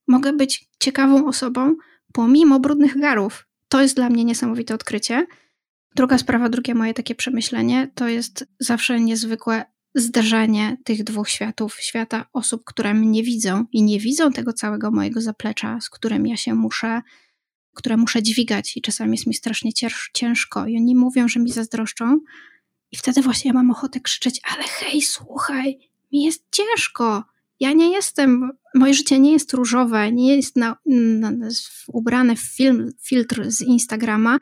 [0.09, 1.77] Mogę być ciekawą osobą
[2.13, 3.47] pomimo brudnych garów.
[3.69, 5.27] To jest dla mnie niesamowite odkrycie.
[5.97, 9.65] Druga sprawa, drugie moje takie przemyślenie, to jest zawsze niezwykłe
[9.95, 11.81] zderzenie tych dwóch światów.
[11.81, 16.37] Świata osób, które mnie widzą i nie widzą tego całego mojego zaplecza, z którym ja
[16.37, 17.03] się muszę,
[17.75, 19.71] które muszę dźwigać i czasami jest mi strasznie
[20.13, 22.21] ciężko i oni mówią, że mi zazdroszczą
[22.93, 25.79] i wtedy właśnie ja mam ochotę krzyczeć, ale hej, słuchaj,
[26.13, 27.25] mi jest ciężko.
[27.61, 30.77] Ja nie jestem, moje życie nie jest różowe, nie jest na,
[31.21, 31.33] na,
[31.87, 34.39] ubrane w film, filtr z Instagrama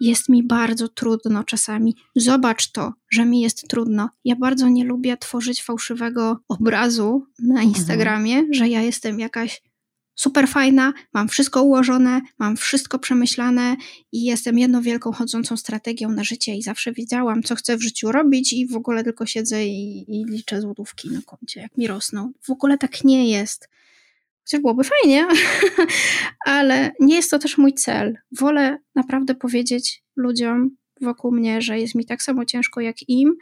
[0.00, 1.96] jest mi bardzo trudno czasami.
[2.16, 4.08] Zobacz to, że mi jest trudno.
[4.24, 7.68] Ja bardzo nie lubię tworzyć fałszywego obrazu na mhm.
[7.68, 8.54] Instagramie, mhm.
[8.54, 9.62] że ja jestem jakaś
[10.14, 13.76] super fajna, mam wszystko ułożone, mam wszystko przemyślane
[14.12, 18.12] i jestem jedną wielką chodzącą strategią na życie i zawsze wiedziałam, co chcę w życiu
[18.12, 22.32] robić i w ogóle tylko siedzę i, i liczę złotówki na koncie, jak mi rosną.
[22.42, 23.68] W ogóle tak nie jest.
[24.50, 25.28] Chociaż byłoby fajnie,
[26.46, 28.18] ale nie jest to też mój cel.
[28.38, 33.36] Wolę naprawdę powiedzieć ludziom wokół mnie, że jest mi tak samo ciężko jak im,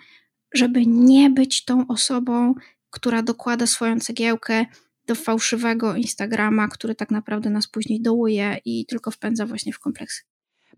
[0.54, 2.54] żeby nie być tą osobą,
[2.90, 4.66] która dokłada swoją cegiełkę
[5.06, 10.22] do fałszywego Instagrama, który tak naprawdę nas później dołuje i tylko wpędza właśnie w kompleksy.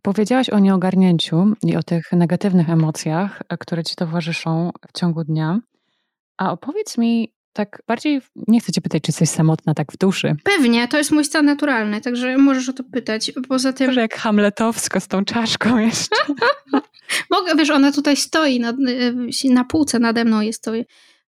[0.02, 5.60] Powiedziałaś o nieogarnięciu i o tych negatywnych emocjach, które ci towarzyszą w ciągu dnia.
[6.36, 10.36] A opowiedz mi, tak bardziej, nie chcę cię pytać, czy jesteś samotna tak w duszy.
[10.44, 13.32] Pewnie, to jest mój stan naturalny, także możesz o to pytać.
[13.48, 13.86] Poza tym...
[13.86, 16.16] Może jak hamletowsko z tą czaszką jeszcze.
[17.30, 18.70] Mogę, wiesz, ona tutaj stoi na,
[19.44, 20.72] y, na półce nade mną jest to,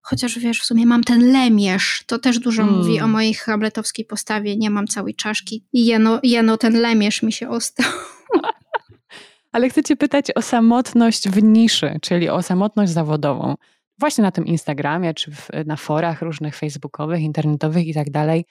[0.02, 2.80] chociaż wiesz, w sumie mam ten lemierz, to też dużo hmm.
[2.80, 7.32] mówi o mojej hamletowskiej postawie, nie mam całej czaszki i jeno, jeno ten lemierz mi
[7.32, 7.92] się ostał.
[9.52, 13.54] Ale chcę cię pytać o samotność w niszy, czyli o samotność zawodową
[14.02, 18.44] właśnie na tym Instagramie, czy w, na forach różnych facebookowych, internetowych i tak dalej.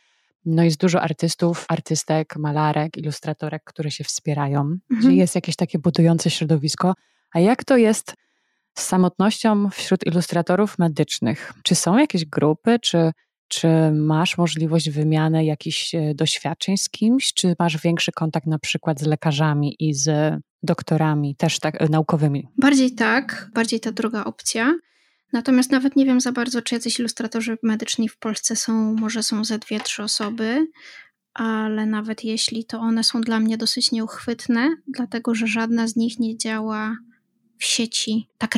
[0.45, 4.79] No jest dużo artystów, artystek, malarek, ilustratorek, które się wspierają, mhm.
[4.99, 6.93] gdzie jest jakieś takie budujące środowisko.
[7.33, 8.15] A jak to jest
[8.77, 11.53] z samotnością wśród ilustratorów medycznych?
[11.63, 13.11] Czy są jakieś grupy, czy,
[13.47, 18.99] czy masz możliwość wymiany jakichś e, doświadczeń z kimś, czy masz większy kontakt na przykład
[18.99, 22.47] z lekarzami i z doktorami, też tak e, naukowymi?
[22.57, 24.73] Bardziej tak, bardziej ta druga opcja.
[25.33, 29.45] Natomiast nawet nie wiem za bardzo, czy jacyś ilustratorzy medyczni w Polsce są, może są
[29.45, 30.67] ze dwie, trzy osoby,
[31.33, 36.19] ale nawet jeśli, to one są dla mnie dosyć nieuchwytne, dlatego że żadna z nich
[36.19, 36.97] nie działa
[37.57, 38.55] w sieci tak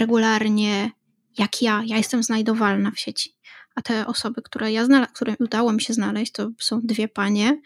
[1.38, 1.84] jak ja.
[1.86, 3.36] Ja jestem znajdowalna w sieci.
[3.76, 7.62] A te osoby, które ja znalazłam, które udało mi się znaleźć, to są dwie panie,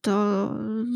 [0.00, 0.48] to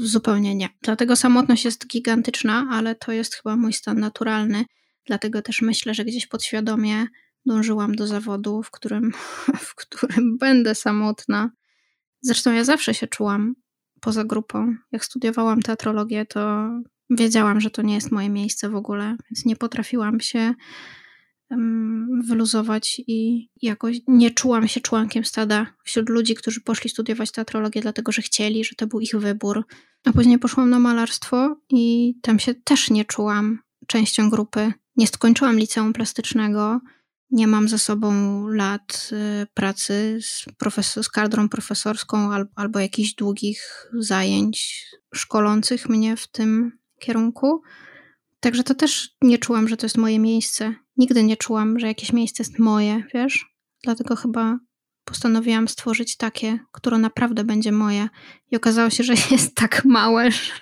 [0.03, 0.69] zupełnie nie.
[0.83, 4.65] Dlatego samotność jest gigantyczna, ale to jest chyba mój stan naturalny.
[5.07, 7.07] Dlatego też myślę, że gdzieś podświadomie
[7.47, 9.13] dążyłam do zawodu, w którym,
[9.69, 11.51] w którym będę samotna.
[12.21, 13.55] Zresztą ja zawsze się czułam
[14.01, 14.77] poza grupą.
[14.93, 16.71] Jak studiowałam teatrologię, to
[17.11, 20.55] wiedziałam, że to nie jest moje miejsce w ogóle, więc nie potrafiłam się
[22.25, 28.13] wyluzować i jakoś nie czułam się członkiem stada wśród ludzi, którzy poszli studiować teatrologię, dlatego
[28.13, 29.65] że chcieli, że to był ich wybór.
[30.05, 34.73] A później poszłam na malarstwo i tam się też nie czułam częścią grupy.
[34.97, 36.81] Nie skończyłam liceum plastycznego,
[37.31, 39.11] nie mam za sobą lat
[39.43, 46.29] y, pracy z, profesor, z kadrą profesorską albo, albo jakichś długich zajęć szkolących mnie w
[46.29, 47.63] tym kierunku.
[48.41, 50.75] Także to też nie czułam, że to jest moje miejsce.
[50.97, 53.47] Nigdy nie czułam, że jakieś miejsce jest moje, wiesz?
[53.85, 54.59] Dlatego chyba
[55.05, 58.09] postanowiłam stworzyć takie, które naprawdę będzie moje.
[58.51, 60.53] I okazało się, że jest tak małe, że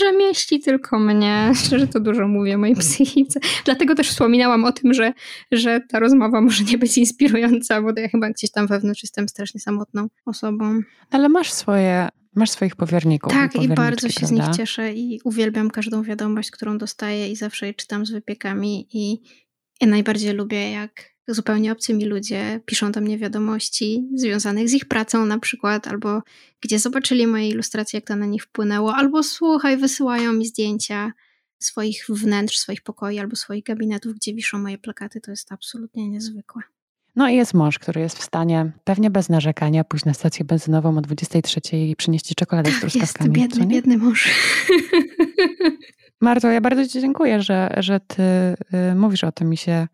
[0.00, 3.40] że mieści tylko mnie, że to dużo mówię o mojej psychice.
[3.64, 5.12] Dlatego też wspominałam o tym, że,
[5.52, 9.60] że ta rozmowa może nie być inspirująca, bo ja chyba gdzieś tam wewnątrz jestem strasznie
[9.60, 10.80] samotną osobą.
[11.10, 13.32] Ale masz swoje, masz swoich powierników.
[13.32, 14.44] Tak, i, i bardzo się prawda?
[14.44, 18.88] z nich cieszę i uwielbiam każdą wiadomość, którą dostaję i zawsze je czytam z wypiekami
[18.92, 19.22] i
[19.80, 25.26] ja najbardziej lubię, jak zupełnie obcymi ludzie piszą do mnie wiadomości związanych z ich pracą
[25.26, 26.22] na przykład, albo
[26.60, 31.12] gdzie zobaczyli moje ilustracje, jak to na nich wpłynęło, albo słuchaj, wysyłają mi zdjęcia
[31.58, 35.20] swoich wnętrz, swoich pokoi albo swoich gabinetów, gdzie wiszą moje plakaty.
[35.20, 36.62] To jest absolutnie niezwykłe.
[37.16, 40.98] No i jest mąż, który jest w stanie pewnie bez narzekania pójść na stację benzynową
[40.98, 43.40] o 23 i przynieść ci czekoladę z truskawkami.
[43.40, 44.30] Jest biedny, biedny mąż.
[46.20, 49.88] Marto, ja bardzo ci dziękuję, że, że ty y, mówisz o tym i się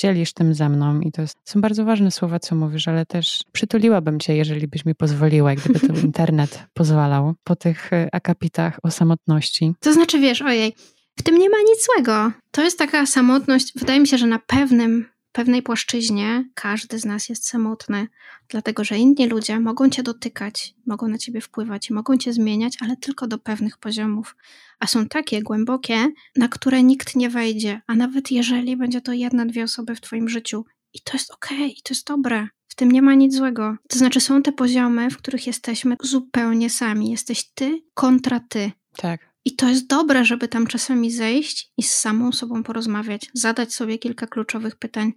[0.00, 4.20] dzielisz tym ze mną i to są bardzo ważne słowa, co mówisz, ale też przytuliłabym
[4.20, 9.72] cię, jeżeli byś mi pozwoliła, gdyby to internet pozwalał, po tych y, akapitach o samotności.
[9.80, 10.74] To znaczy, wiesz, ojej,
[11.18, 12.32] w tym nie ma nic złego.
[12.50, 17.28] To jest taka samotność, wydaje mi się, że na pewnym pewnej płaszczyźnie każdy z nas
[17.28, 18.06] jest samotny,
[18.48, 22.96] dlatego że inni ludzie mogą cię dotykać, mogą na ciebie wpływać, mogą cię zmieniać, ale
[22.96, 24.36] tylko do pewnych poziomów.
[24.80, 29.46] A są takie głębokie, na które nikt nie wejdzie, a nawet jeżeli będzie to jedna,
[29.46, 30.64] dwie osoby w twoim życiu.
[30.92, 32.48] I to jest okej, okay, i to jest dobre.
[32.68, 33.76] W tym nie ma nic złego.
[33.88, 37.10] To znaczy, są te poziomy, w których jesteśmy zupełnie sami.
[37.10, 38.72] Jesteś ty kontra ty.
[38.96, 39.29] Tak.
[39.44, 43.98] I to jest dobre, żeby tam czasami zejść i z samą sobą porozmawiać, zadać sobie
[43.98, 45.12] kilka kluczowych pytań.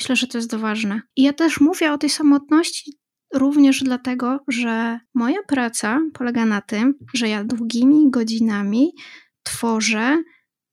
[0.00, 1.00] Myślę, że to jest ważne.
[1.16, 2.98] I ja też mówię o tej samotności
[3.34, 8.92] również dlatego, że moja praca polega na tym, że ja długimi godzinami
[9.42, 10.22] tworzę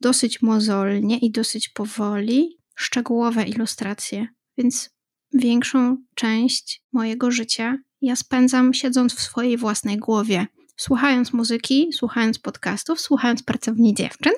[0.01, 4.27] dosyć mozolnie i dosyć powoli szczegółowe ilustracje.
[4.57, 4.89] Więc
[5.33, 10.47] większą część mojego życia ja spędzam siedząc w swojej własnej głowie
[10.81, 14.33] słuchając muzyki, słuchając podcastów, słuchając pracowni dziewczyn.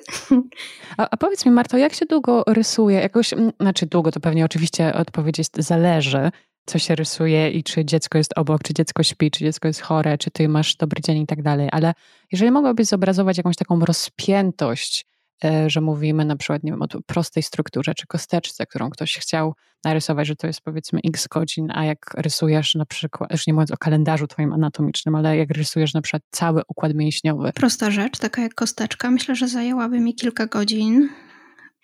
[0.96, 3.00] A, a, powiedz mi, Marto, jak się długo rysuje?
[3.00, 6.30] Jakoś, znaczy długo to pewnie oczywiście odpowiedź jest zależy,
[6.66, 10.18] co się rysuje i czy dziecko jest obok, czy dziecko śpi, czy dziecko jest chore,
[10.18, 11.68] czy ty masz dobry dzień i tak dalej.
[11.72, 11.94] Ale
[12.32, 15.06] jeżeli mogłabyś zobrazować jakąś taką rozpiętość
[15.66, 20.26] że mówimy na przykład nie wiem, o prostej strukturze czy kosteczce, którą ktoś chciał narysować,
[20.26, 23.76] że to jest powiedzmy x godzin, a jak rysujesz na przykład, już nie mówiąc o
[23.76, 27.52] kalendarzu twoim anatomicznym, ale jak rysujesz na przykład cały układ mięśniowy.
[27.54, 31.08] Prosta rzecz, taka jak kosteczka, myślę, że zajęłaby mi kilka godzin.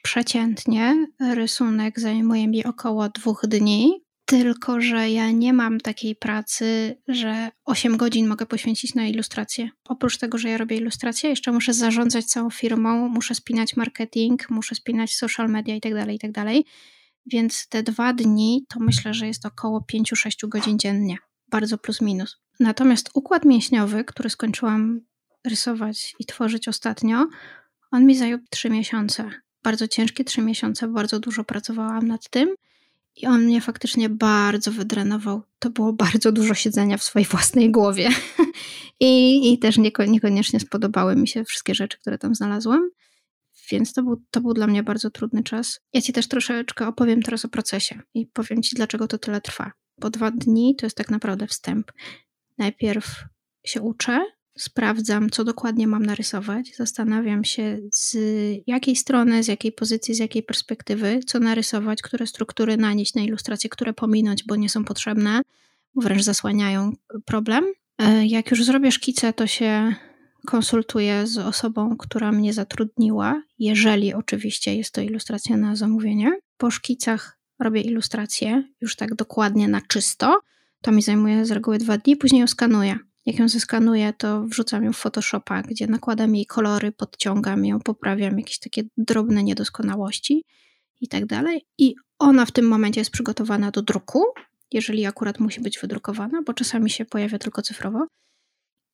[0.02, 4.04] Przeciętnie rysunek zajmuje mi około dwóch dni.
[4.30, 9.70] Tylko, że ja nie mam takiej pracy, że 8 godzin mogę poświęcić na ilustrację.
[9.88, 14.74] Oprócz tego, że ja robię ilustrację, jeszcze muszę zarządzać całą firmą, muszę spinać marketing, muszę
[14.74, 16.32] spinać social media itd., tak itd.
[16.32, 16.54] Tak
[17.26, 21.18] Więc te dwa dni to myślę, że jest około 5-6 godzin dziennie.
[21.48, 22.36] Bardzo plus minus.
[22.60, 25.00] Natomiast układ mięśniowy, który skończyłam
[25.46, 27.26] rysować i tworzyć ostatnio,
[27.90, 29.30] on mi zajął 3 miesiące.
[29.62, 32.54] Bardzo ciężkie 3 miesiące, bardzo dużo pracowałam nad tym.
[33.16, 35.42] I on mnie faktycznie bardzo wydrenował.
[35.59, 38.09] To było bardzo dużo siedzenia w swojej własnej głowie.
[39.01, 42.90] I, i też niekoniecznie spodobały mi się wszystkie rzeczy, które tam znalazłam.
[43.70, 45.81] Więc to był, to był dla mnie bardzo trudny czas.
[45.92, 49.73] Ja ci też troszeczkę opowiem teraz o procesie i powiem ci, dlaczego to tyle trwa.
[49.99, 51.92] Bo dwa dni to jest tak naprawdę wstęp.
[52.59, 53.25] Najpierw
[53.64, 54.25] się uczę,
[54.61, 58.16] sprawdzam, co dokładnie mam narysować, zastanawiam się z
[58.66, 63.70] jakiej strony, z jakiej pozycji, z jakiej perspektywy, co narysować, które struktury nanieść na ilustrację,
[63.70, 65.42] które pominąć, bo nie są potrzebne,
[65.96, 66.92] wręcz zasłaniają
[67.25, 67.64] problem.
[67.99, 69.94] E, jak już zrobię szkicę, to się
[70.46, 76.38] konsultuję z osobą, która mnie zatrudniła, jeżeli oczywiście jest to ilustracja na zamówienie.
[76.57, 80.40] Po szkicach robię ilustrację już tak dokładnie na czysto.
[80.83, 84.85] To mi zajmuje z reguły dwa dni, później ją skanuję jak ją zeskanuję, to wrzucam
[84.85, 90.44] ją w Photoshopa, gdzie nakładam jej kolory, podciągam ją, poprawiam jakieś takie drobne niedoskonałości
[91.00, 91.66] i tak dalej.
[91.78, 94.24] I ona w tym momencie jest przygotowana do druku,
[94.72, 98.06] jeżeli akurat musi być wydrukowana, bo czasami się pojawia tylko cyfrowo.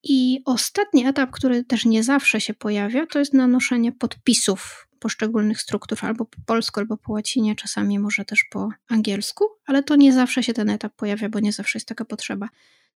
[0.03, 5.99] I ostatni etap, który też nie zawsze się pojawia, to jest nanoszenie podpisów poszczególnych struktur,
[6.01, 10.43] albo po polsku, albo po łacinie, czasami może też po angielsku, ale to nie zawsze
[10.43, 12.49] się ten etap pojawia, bo nie zawsze jest taka potrzeba.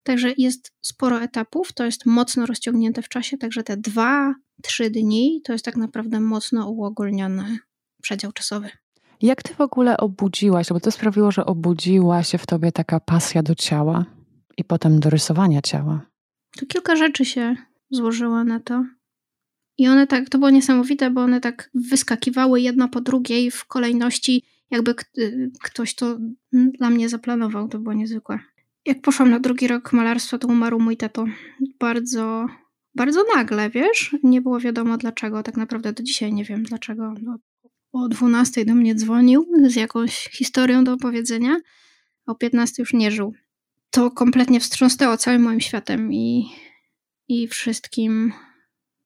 [0.03, 5.41] Także jest sporo etapów, to jest mocno rozciągnięte w czasie, także te dwa, trzy dni
[5.45, 7.59] to jest tak naprawdę mocno uogólniony
[8.03, 8.71] przedział czasowy.
[9.23, 13.43] Jak ty w ogóle obudziłaś, bo to sprawiło, że obudziła się w tobie taka pasja
[13.43, 14.05] do ciała
[14.57, 16.07] i potem do rysowania ciała?
[16.57, 17.57] Tu kilka rzeczy się
[17.91, 18.85] złożyło na to.
[19.79, 24.45] I one tak, to było niesamowite, bo one tak wyskakiwały jedno po drugiej w kolejności,
[24.71, 24.95] jakby
[25.63, 26.19] ktoś to
[26.79, 27.69] dla mnie zaplanował.
[27.69, 28.39] To było niezwykłe.
[28.87, 31.25] Jak poszłam na drugi rok malarstwa, to umarł mój tato.
[31.81, 32.47] Bardzo,
[32.95, 34.17] bardzo nagle, wiesz?
[34.23, 35.43] Nie było wiadomo dlaczego.
[35.43, 37.15] Tak naprawdę do dzisiaj nie wiem dlaczego.
[37.23, 37.39] No,
[37.93, 41.57] o 12 do mnie dzwonił z jakąś historią do opowiedzenia,
[42.27, 43.35] a o 15 już nie żył.
[43.91, 46.53] To kompletnie wstrząsnęło całym moim światem i,
[47.29, 48.33] i wszystkim,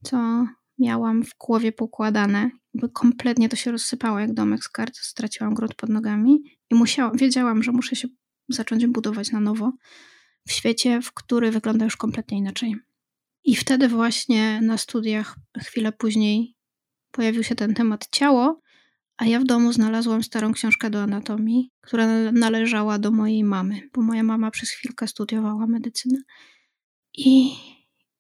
[0.03, 0.47] co
[0.79, 2.51] miałam w głowie pokładane.
[2.75, 4.97] Bo kompletnie to się rozsypało jak domek z kart.
[4.97, 8.09] Straciłam grunt pod nogami i musiałam, wiedziałam, że muszę się
[8.49, 9.73] zacząć budować na nowo
[10.49, 12.77] w świecie, w który wygląda już kompletnie inaczej.
[13.45, 16.57] I wtedy właśnie na studiach, chwilę później,
[17.11, 18.61] pojawił się ten temat ciało,
[19.17, 24.03] a ja w domu znalazłam starą książkę do anatomii, która należała do mojej mamy, bo
[24.03, 26.19] moja mama przez chwilkę studiowała medycynę.
[27.17, 27.55] I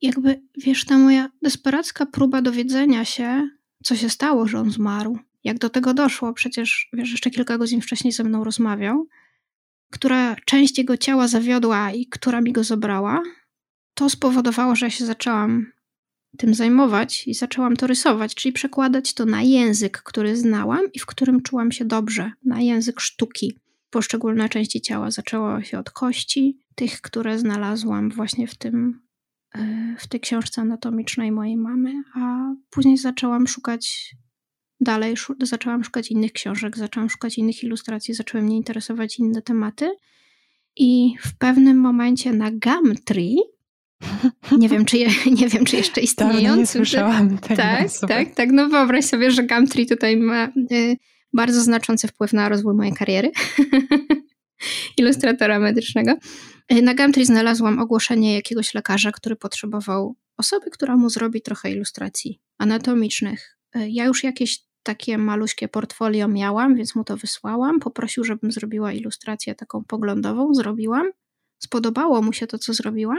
[0.03, 3.49] jakby, wiesz, ta moja desperacka próba dowiedzenia się,
[3.85, 7.81] co się stało, że on zmarł, jak do tego doszło, przecież, wiesz, jeszcze kilka godzin
[7.81, 9.07] wcześniej ze mną rozmawiał,
[9.91, 13.23] która część jego ciała zawiodła i która mi go zabrała,
[13.95, 15.67] to spowodowało, że ja się zaczęłam
[16.39, 21.07] tym zajmować i zaczęłam to rysować, czyli przekładać to na język, który znałam i w
[21.07, 23.59] którym czułam się dobrze, na język sztuki.
[23.91, 29.03] Poszczególne części ciała zaczęło się od kości, tych, które znalazłam właśnie w tym
[29.55, 34.15] e, w tej książce anatomicznej mojej mamy, a później zaczęłam szukać
[34.81, 39.91] dalej, zaczęłam szukać innych książek, zaczęłam szukać innych ilustracji, zaczęły mnie interesować inne tematy
[40.77, 43.37] i w pewnym momencie na Gumtree
[44.59, 45.09] nie wiem, czy, je,
[45.41, 46.61] nie wiem, czy jeszcze istniejący.
[46.61, 47.57] nie słyszałam tego.
[47.57, 48.51] Tak, tak, tak.
[48.53, 50.97] No wyobraź sobie, że Gumtree tutaj ma y,
[51.33, 53.31] bardzo znaczący wpływ na rozwój mojej kariery
[54.99, 56.17] ilustratora medycznego.
[56.73, 62.41] Y, na Gumtree znalazłam ogłoszenie jakiegoś lekarza, który potrzebował osoby, która mu zrobi trochę ilustracji
[62.59, 63.54] anatomicznych.
[63.77, 67.81] Y, ja już jakieś takie maluśkie portfolio miałam, więc mu to wysłałam.
[67.81, 70.55] Poprosił, żebym zrobiła ilustrację taką poglądową.
[70.55, 71.11] Zrobiłam
[71.65, 73.19] spodobało mu się to, co zrobiłam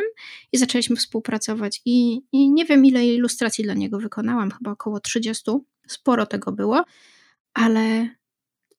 [0.52, 1.82] i zaczęliśmy współpracować.
[1.86, 5.52] I, I, nie wiem, ile ilustracji dla niego wykonałam, chyba około 30.
[5.88, 6.86] Sporo tego było,
[7.54, 8.10] ale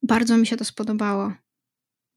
[0.02, 1.32] bardzo mi się to spodobało.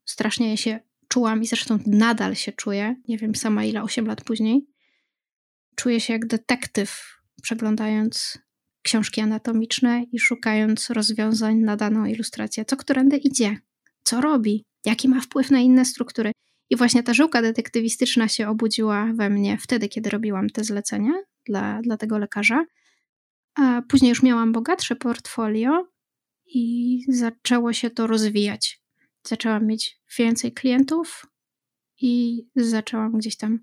[0.04, 4.66] Strasznie się czułam i zresztą nadal się czuję, nie wiem sama ile, 8 lat później.
[5.76, 8.38] Czuję się jak detektyw, przeglądając
[8.82, 12.64] książki anatomiczne i szukając rozwiązań na daną ilustrację.
[12.64, 13.56] Co którędy idzie?
[14.02, 14.64] Co robi?
[14.84, 16.32] Jaki ma wpływ na inne struktury?
[16.70, 21.12] I właśnie ta żyłka detektywistyczna się obudziła we mnie wtedy, kiedy robiłam te zlecenia
[21.46, 22.64] dla, dla tego lekarza.
[23.54, 25.88] A później już miałam bogatsze portfolio
[26.46, 28.80] i zaczęło się to rozwijać.
[29.26, 31.26] Zaczęłam mieć więcej klientów
[32.00, 33.58] i zaczęłam gdzieś tam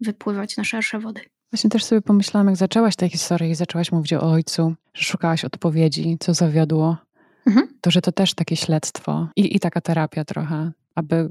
[0.00, 1.20] wypływać na szersze wody.
[1.52, 5.44] Właśnie też sobie pomyślałam, jak zaczęłaś tę historię i zaczęłaś mówić o ojcu, że szukałaś
[5.44, 6.96] odpowiedzi, co zawiodło,
[7.46, 7.68] mhm.
[7.80, 11.28] to że to też takie śledztwo i, i taka terapia trochę, aby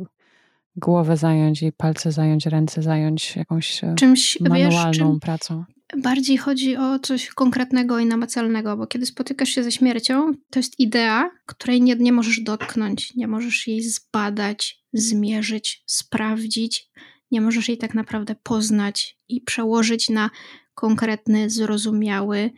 [0.75, 5.63] głowę zająć i palce zająć, ręce zająć jakąś e, Czymś, manualną wiesz, pracą.
[5.97, 10.79] Bardziej chodzi o coś konkretnego i namacalnego, bo kiedy spotykasz się ze śmiercią, to jest
[10.79, 16.89] idea, której nie, nie możesz dotknąć, nie możesz jej zbadać, zmierzyć, sprawdzić,
[17.31, 20.29] nie możesz jej tak naprawdę poznać i przełożyć na
[20.73, 22.51] konkretny, zrozumiały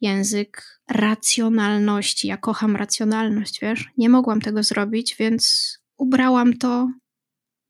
[0.00, 2.28] język racjonalności.
[2.28, 3.90] Ja kocham racjonalność, wiesz?
[3.96, 6.88] Nie mogłam tego zrobić, więc ubrałam to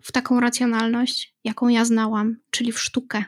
[0.02, 3.24] w taką racjonalność, jaką ja znałam, czyli w sztukę.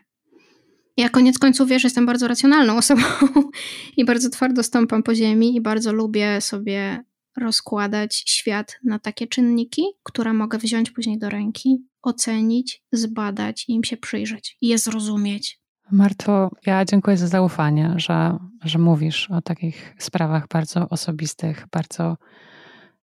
[0.96, 3.02] Ja koniec końców, wiesz, jestem bardzo racjonalną osobą
[3.96, 7.04] i bardzo twardo stąpam po ziemi i bardzo lubię sobie
[7.40, 13.84] rozkładać świat na takie czynniki, które mogę wziąć później do ręki, ocenić, zbadać i im
[13.84, 15.60] się przyjrzeć i je zrozumieć.
[15.90, 22.16] Marto, ja dziękuję za zaufanie, że, że mówisz o takich sprawach bardzo osobistych, bardzo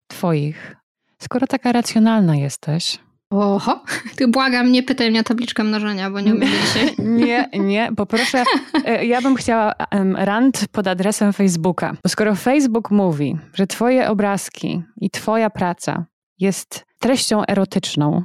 [0.07, 0.77] Twoich.
[1.19, 2.99] Skoro taka racjonalna jesteś,
[3.31, 3.83] Oho,
[4.17, 6.95] ty błagam, nie pytaj mnie o tabliczkę mnożenia, bo nie umiem dzisiaj.
[7.27, 8.45] Nie, nie, poproszę.
[8.85, 9.75] E, ja bym chciała
[10.15, 11.97] rant pod adresem Facebooka.
[12.03, 16.05] Bo skoro Facebook mówi, że twoje obrazki i twoja praca
[16.39, 18.25] jest treścią erotyczną,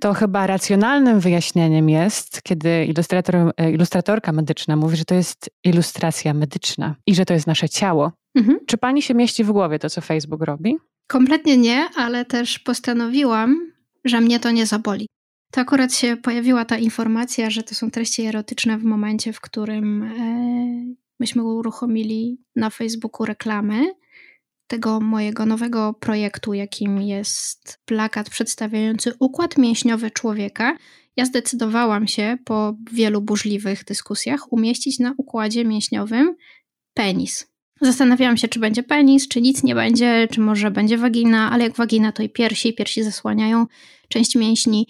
[0.00, 6.34] to chyba racjonalnym wyjaśnieniem jest, kiedy ilustrator, e, ilustratorka medyczna mówi, że to jest ilustracja
[6.34, 8.12] medyczna i że to jest nasze ciało.
[8.34, 8.58] Mhm.
[8.66, 10.76] Czy pani się mieści w głowie to, co Facebook robi?
[11.12, 13.72] Kompletnie nie, ale też postanowiłam,
[14.04, 15.08] że mnie to nie zaboli.
[15.50, 20.02] To akurat się pojawiła ta informacja, że to są treści erotyczne w momencie, w którym
[20.02, 23.94] e, myśmy uruchomili na Facebooku reklamy
[24.66, 30.76] tego mojego nowego projektu, jakim jest plakat przedstawiający układ mięśniowy człowieka.
[31.16, 36.36] Ja zdecydowałam się po wielu burzliwych dyskusjach umieścić na układzie mięśniowym
[36.94, 37.51] penis.
[37.82, 41.76] Zastanawiałam się, czy będzie penis, czy nic nie będzie, czy może będzie wagina, ale jak
[41.76, 42.74] wagina, to i piersi.
[42.74, 43.66] Piersi zasłaniają
[44.08, 44.86] część mięśni.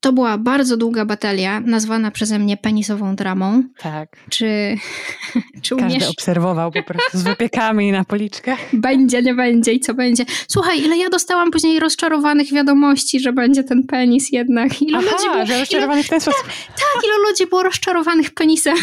[0.00, 3.62] To była bardzo długa batalia, nazwana przeze mnie penisową dramą.
[3.78, 4.16] Tak.
[4.30, 4.76] Czy,
[5.62, 5.92] czy umiesz...
[5.92, 8.58] Każdy obserwował po prostu z wypiekami na policzkach.
[8.72, 10.24] Będzie, nie będzie i co będzie.
[10.48, 14.82] Słuchaj, ile ja dostałam później rozczarowanych wiadomości, że będzie ten penis jednak.
[14.82, 16.46] Ilu Aha, ludzi było, że rozczarowanych ile, w ten sposób.
[16.46, 18.76] Tak, tak, ilu ludzi było rozczarowanych penisem.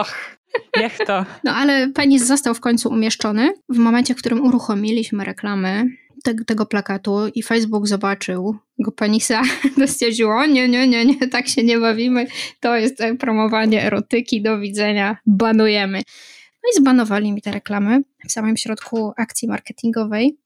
[0.00, 0.39] Och,
[0.76, 1.24] Niech to.
[1.44, 3.52] No ale penis został w końcu umieszczony.
[3.68, 5.90] W momencie, w którym uruchomiliśmy reklamy
[6.22, 9.42] te, tego plakatu i Facebook zobaczył go penisa,
[9.78, 12.26] to stwierdził, o nie, nie, nie, nie, tak się nie bawimy,
[12.60, 16.02] to jest promowanie erotyki, do widzenia, banujemy.
[16.62, 20.38] No i zbanowali mi te reklamy w samym środku akcji marketingowej.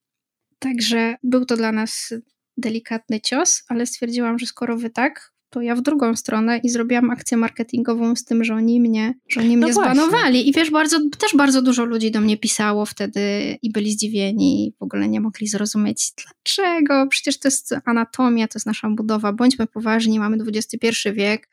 [0.59, 2.15] Także był to dla nas
[2.57, 7.11] delikatny cios, ale stwierdziłam, że skoro wy tak, to ja w drugą stronę i zrobiłam
[7.11, 10.49] akcję marketingową z tym, że oni mnie, że oni mnie no zbanowali.
[10.49, 13.21] I wiesz, bardzo, też bardzo dużo ludzi do mnie pisało wtedy
[13.63, 17.07] i byli zdziwieni i w ogóle nie mogli zrozumieć dlaczego.
[17.11, 19.33] Przecież to jest anatomia, to jest nasza budowa.
[19.33, 21.49] Bądźmy poważni, mamy XXI wiek,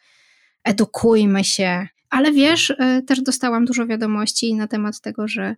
[0.63, 1.87] edukujmy się.
[2.09, 5.55] Ale wiesz, y, też dostałam dużo wiadomości na temat tego, że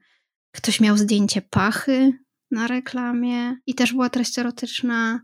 [0.51, 2.11] ktoś miał zdjęcie pachy
[2.51, 5.21] na reklamie i też była treść erotyczna.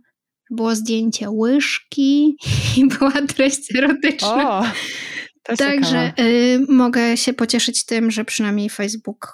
[0.49, 2.37] Było zdjęcie łyżki
[2.77, 4.59] i była treść erotyczna.
[4.59, 4.65] O,
[5.57, 9.33] Także y, mogę się pocieszyć tym, że przynajmniej Facebook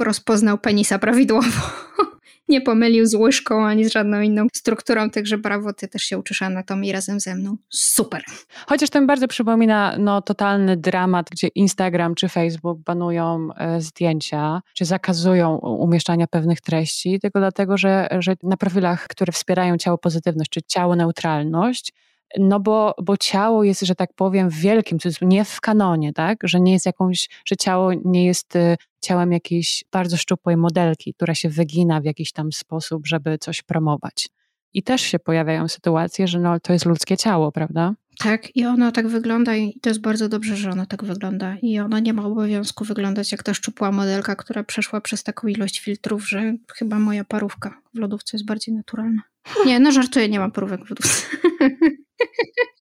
[0.00, 1.50] rozpoznał penisa prawidłowo.
[2.48, 6.42] nie pomylił z łyżką ani z żadną inną strukturą, także brawo, ty też się uczysz
[6.42, 7.56] anatomii razem ze mną.
[7.70, 8.22] Super.
[8.66, 14.62] Chociaż to mi bardzo przypomina no, totalny dramat, gdzie Instagram czy Facebook banują e, zdjęcia,
[14.74, 20.50] czy zakazują umieszczania pewnych treści, tylko dlatego, że, że na profilach, które wspierają ciało pozytywność
[20.50, 21.92] czy ciało neutralność,
[22.38, 26.38] no bo, bo ciało jest, że tak powiem, w wielkim, jest nie w kanonie, tak?
[26.42, 31.34] Że nie jest jakąś, że ciało nie jest y, ciałem jakiejś bardzo szczupłej modelki, która
[31.34, 34.28] się wygina w jakiś tam sposób, żeby coś promować.
[34.74, 37.94] I też się pojawiają sytuacje, że no, to jest ludzkie ciało, prawda?
[38.18, 41.56] Tak, i ono tak wygląda i to jest bardzo dobrze, że ono tak wygląda.
[41.62, 45.80] I ono nie ma obowiązku wyglądać jak ta szczupła modelka, która przeszła przez taką ilość
[45.80, 49.22] filtrów, że chyba moja parówka w lodówce jest bardziej naturalna.
[49.66, 51.26] Nie, no żartuję, nie mam parówek w lodówce.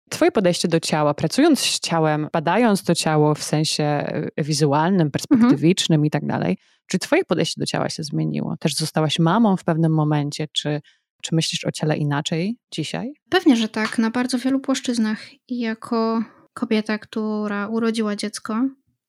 [0.09, 5.97] Twoje podejście do ciała, pracując z ciałem, badając to ciało w sensie e, wizualnym, perspektywicznym
[5.97, 6.05] mhm.
[6.05, 6.57] i tak dalej,
[6.87, 8.57] czy Twoje podejście do ciała się zmieniło?
[8.57, 10.81] Też zostałaś mamą w pewnym momencie, czy,
[11.21, 13.13] czy myślisz o ciele inaczej dzisiaj?
[13.29, 15.19] Pewnie, że tak, na bardzo wielu płaszczyznach.
[15.47, 16.23] I jako
[16.53, 18.61] kobieta, która urodziła dziecko,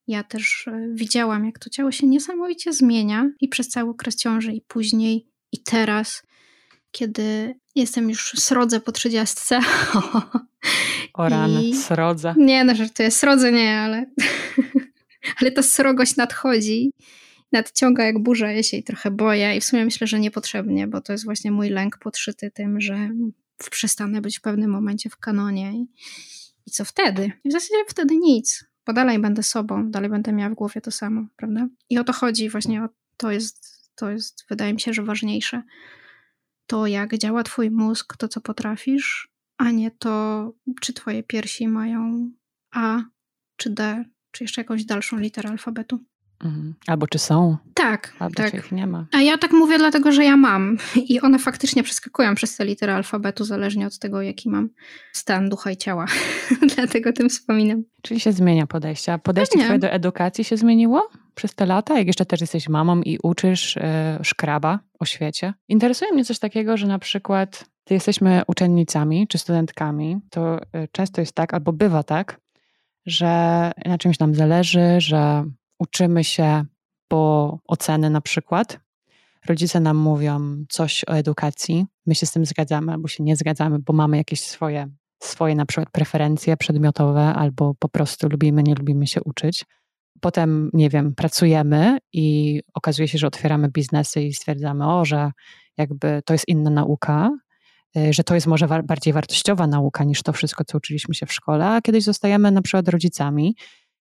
[0.06, 4.52] ja też e, widziałam, jak to ciało się niesamowicie zmienia i przez cały okres ciąży,
[4.52, 6.22] i później, i teraz
[6.90, 9.60] kiedy jestem już srodze po trzydziestce.
[11.14, 11.76] O rany, I...
[11.76, 12.34] srodze.
[12.38, 14.06] Nie, no żartuję, srodze nie, ale,
[15.40, 16.92] ale ta srogość nadchodzi,
[17.52, 21.00] nadciąga jak burza, ja się jej trochę boję i w sumie myślę, że niepotrzebnie, bo
[21.00, 23.10] to jest właśnie mój lęk podszyty tym, że
[23.70, 25.86] przestanę być w pewnym momencie w kanonie i,
[26.66, 27.32] i co wtedy?
[27.44, 30.90] I w zasadzie wtedy nic, bo dalej będę sobą, dalej będę miała w głowie to
[30.90, 31.68] samo, prawda?
[31.90, 35.62] I o to chodzi właśnie, o, to jest, to jest wydaje mi się, że ważniejsze
[36.66, 42.30] to, jak działa Twój mózg, to co potrafisz, a nie to, czy Twoje piersi mają
[42.74, 43.02] A,
[43.56, 46.04] czy D, czy jeszcze jakąś dalszą literę alfabetu.
[46.44, 46.74] Mhm.
[46.86, 47.56] Albo czy są.
[47.74, 48.50] Tak, albo tak.
[48.50, 49.06] Czy ich nie ma.
[49.12, 50.78] A ja tak mówię dlatego, że ja mam.
[51.08, 54.68] I one faktycznie przeskakują przez te litery alfabetu, zależnie od tego, jaki mam
[55.12, 56.06] stan ducha i ciała.
[56.76, 57.82] dlatego tym wspominam.
[58.02, 59.12] Czyli się zmienia podejście.
[59.12, 61.98] A podejście twoje do edukacji się zmieniło przez te lata?
[61.98, 65.54] Jak jeszcze też jesteś mamą i uczysz yy, szkraba o świecie?
[65.68, 71.20] Interesuje mnie coś takiego, że na przykład gdy jesteśmy uczennicami czy studentkami, to yy, często
[71.20, 72.40] jest tak, albo bywa tak,
[73.06, 75.44] że na czymś nam zależy, że
[75.78, 76.64] uczymy się
[77.08, 78.80] po oceny na przykład.
[79.46, 83.78] Rodzice nam mówią coś o edukacji, my się z tym zgadzamy albo się nie zgadzamy,
[83.78, 84.88] bo mamy jakieś swoje,
[85.22, 89.64] swoje na przykład preferencje przedmiotowe albo po prostu lubimy, nie lubimy się uczyć.
[90.20, 95.30] Potem, nie wiem, pracujemy i okazuje się, że otwieramy biznesy i stwierdzamy, o, że
[95.76, 97.30] jakby to jest inna nauka,
[97.96, 101.32] y, że to jest może bardziej wartościowa nauka niż to wszystko, co uczyliśmy się w
[101.32, 103.56] szkole, a kiedyś zostajemy na przykład rodzicami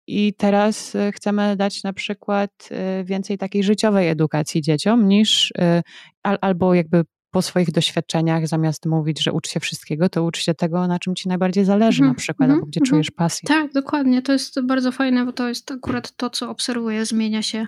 [0.07, 5.81] i teraz e, chcemy dać na przykład e, więcej takiej życiowej edukacji dzieciom niż e,
[6.23, 10.87] albo jakby po swoich doświadczeniach, zamiast mówić, że ucz się wszystkiego, to ucz się tego,
[10.87, 12.89] na czym ci najbardziej zależy, mm -hmm, na przykład, mm -hmm, albo gdzie mm -hmm.
[12.89, 13.47] czujesz pasję.
[13.47, 14.21] Tak, dokładnie.
[14.21, 17.65] To jest bardzo fajne, bo to jest akurat to, co obserwuję, zmienia się,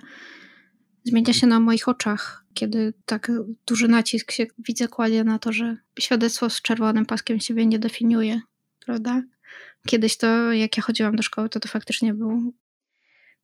[1.04, 3.32] zmienia się na moich oczach, kiedy tak
[3.66, 8.40] duży nacisk się widzę kładzie na to, że świadectwo z czerwonym paskiem siebie nie definiuje,
[8.86, 9.22] prawda?
[9.86, 12.52] Kiedyś to, jak ja chodziłam do szkoły, to to faktycznie był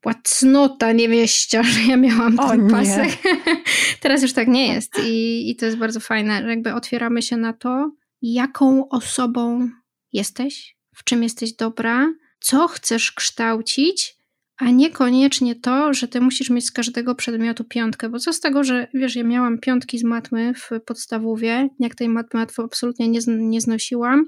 [0.03, 3.11] była cnota niewieścia, że ja miałam o, ten pasek.
[4.01, 7.37] Teraz już tak nie jest I, i to jest bardzo fajne, że jakby otwieramy się
[7.37, 7.93] na to,
[8.23, 9.69] jaką osobą
[10.13, 14.17] jesteś, w czym jesteś dobra, co chcesz kształcić,
[14.57, 18.65] a niekoniecznie to, że ty musisz mieć z każdego przedmiotu piątkę, bo co z tego,
[18.65, 23.61] że wiesz, ja miałam piątki z matmy w podstawówie, jak tej matmy absolutnie nie, nie
[23.61, 24.25] znosiłam,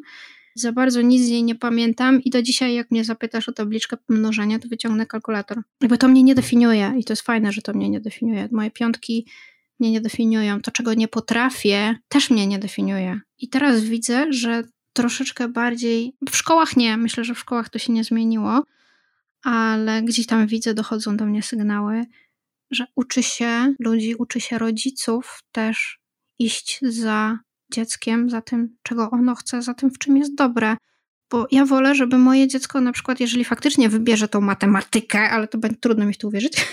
[0.55, 3.97] za bardzo nic z niej nie pamiętam i do dzisiaj jak mnie zapytasz o tabliczkę
[3.97, 5.63] pomnożenia, to wyciągnę kalkulator.
[5.81, 8.49] Jakby to mnie nie definiuje i to jest fajne, że to mnie nie definiuje.
[8.53, 9.27] Moje piątki
[9.81, 10.61] mnie nie definiują.
[10.61, 13.21] To, czego nie potrafię, też mnie nie definiuje.
[13.39, 17.93] I teraz widzę, że troszeczkę bardziej, w szkołach nie, myślę, że w szkołach to się
[17.93, 18.63] nie zmieniło,
[19.43, 22.05] ale gdzieś tam widzę, dochodzą do mnie sygnały,
[22.71, 25.99] że uczy się ludzi, uczy się rodziców też
[26.39, 27.39] iść za
[27.75, 30.77] dzieckiem, za tym, czego ono chce, za tym, w czym jest dobre.
[31.31, 35.59] Bo ja wolę, żeby moje dziecko na przykład, jeżeli faktycznie wybierze tą matematykę, ale to
[35.59, 36.67] będzie trudno mi w to uwierzyć,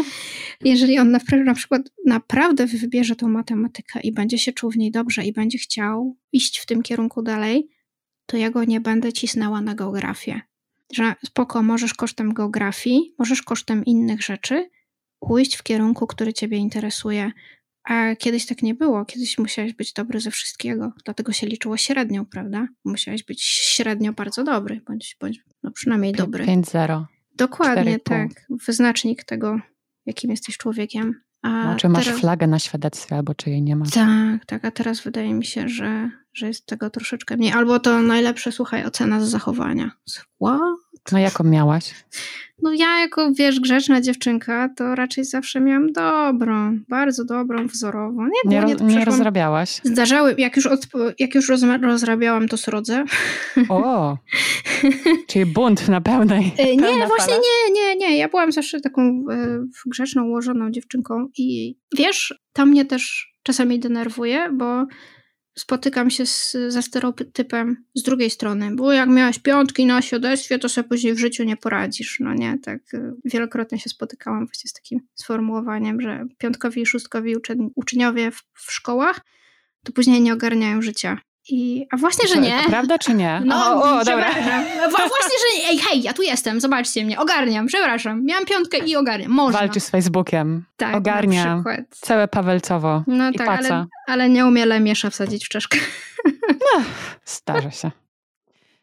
[0.64, 5.24] jeżeli on na, przykład naprawdę wybierze tą matematykę i będzie się czuł w niej dobrze
[5.24, 7.68] i będzie chciał iść w tym kierunku dalej,
[8.26, 10.40] to ja go nie będę cisnęła na geografię.
[10.92, 14.68] że spoko, możesz kosztem geografii, możesz kosztem innych rzeczy
[15.26, 17.32] pójść w kierunku, który ciebie interesuje.
[17.84, 19.04] A kiedyś tak nie było.
[19.04, 20.92] Kiedyś musiałeś być dobry ze wszystkiego.
[21.04, 22.68] Dlatego się liczyło średnią, prawda?
[22.84, 26.44] Musiałeś być średnio bardzo dobry, bądź, bądź no przynajmniej dobry.
[26.44, 27.04] 5-0.
[27.36, 28.28] Dokładnie, tak.
[28.66, 29.60] Wyznacznik tego,
[30.06, 31.14] jakim jesteś człowiekiem.
[31.42, 32.20] A no, czy masz teraz...
[32.20, 33.90] flagę na świadectwie, albo czy jej nie masz?
[33.90, 34.64] Tak, tak.
[34.64, 37.52] A teraz wydaje mi się, że, że jest tego troszeczkę mniej.
[37.52, 39.90] Albo to najlepsze, słuchaj, ocena z zachowania.
[40.40, 40.60] What?
[41.12, 41.94] No jaką miałaś?
[42.62, 48.24] No ja jako, wiesz, grzeczna dziewczynka, to raczej zawsze miałam dobrą, bardzo dobrą, wzorową.
[48.24, 49.80] Nie, nie, roz, nie rozrabiałaś?
[49.84, 50.86] Zdarzały, jak już, od,
[51.18, 53.04] jak już roz, rozrabiałam, to srodzę.
[53.68, 54.16] O,
[55.28, 58.16] czyli bunt na pełnej e, Nie, właśnie nie, nie, nie.
[58.16, 64.50] Ja byłam zawsze taką e, grzeczną, ułożoną dziewczynką i wiesz, to mnie też czasami denerwuje,
[64.52, 64.86] bo
[65.54, 70.68] spotykam się z, ze stereotypem z drugiej strony, bo jak miałaś piątki na świadectwie, to
[70.68, 74.72] sobie później w życiu nie poradzisz, no nie, tak y, wielokrotnie się spotykałam właśnie z
[74.72, 77.36] takim sformułowaniem, że piątkowi i szóstkowi
[77.74, 79.20] uczniowie w, w szkołach
[79.84, 81.18] to później nie ogarniają życia.
[81.48, 82.62] I, a właśnie, że nie.
[82.62, 83.42] To prawda czy nie?
[83.44, 84.30] No, o, o dobra.
[84.90, 85.68] Właśnie, że nie.
[85.68, 88.24] Ej, hej, ja tu jestem, zobaczcie mnie, ogarniam, przepraszam.
[88.24, 89.30] Miałam piątkę i ogarniam.
[89.32, 89.60] Można.
[89.60, 90.64] Walczy z Facebookiem.
[90.76, 91.62] Tak, Ogarnia.
[91.90, 93.02] Całe Pawelcowo.
[93.06, 95.78] No I tak, ale, ale, nie umie lemiesza wsadzić w czaszkę.
[96.48, 96.82] No,
[97.24, 97.90] zdarza się.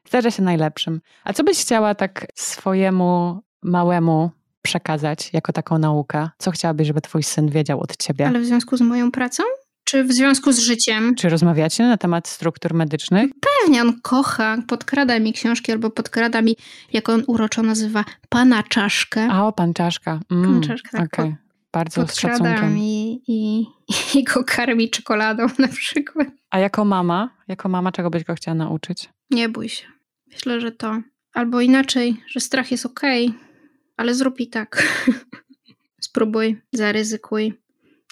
[0.08, 1.02] Zdarza się najlepszym.
[1.24, 4.32] A co byś chciała tak swojemu małemu
[4.62, 6.30] przekazać jako taką naukę?
[6.38, 8.28] Co chciałabyś, żeby twój syn wiedział od ciebie?
[8.28, 9.44] Ale w związku z moją pracą?
[9.90, 11.16] Czy w związku z życiem?
[11.16, 13.32] Czy rozmawiacie na temat struktur medycznych?
[13.62, 16.56] Pewnie, on kocha, podkrada mi książki albo podkrada mi,
[16.94, 19.28] jak on uroczo nazywa, pana czaszkę.
[19.32, 20.20] A, o, pan czaszka.
[20.32, 21.14] Mm, pan czaszka, tak.
[21.14, 21.36] Okay.
[21.72, 22.74] Bardzo podkrada z szacunkiem.
[22.74, 23.66] mi i,
[24.16, 26.28] i go karmi czekoladą na przykład.
[26.50, 27.30] A jako mama?
[27.48, 29.10] Jako mama czego byś go chciała nauczyć?
[29.32, 29.86] Nie bój się.
[30.28, 31.02] Myślę, że to.
[31.34, 33.40] Albo inaczej, że strach jest okej, okay,
[33.98, 34.84] ale zrób i tak.
[36.02, 37.54] Spróbuj, zaryzykuj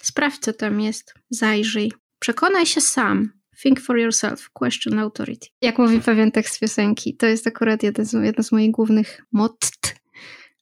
[0.01, 1.91] Sprawdź, co tam jest, zajrzyj.
[2.19, 3.31] Przekonaj się sam.
[3.61, 5.47] Think for yourself, question authority.
[5.61, 9.95] Jak mówi pewien tekst piosenki, to jest akurat jeden z, jedno z moich głównych motт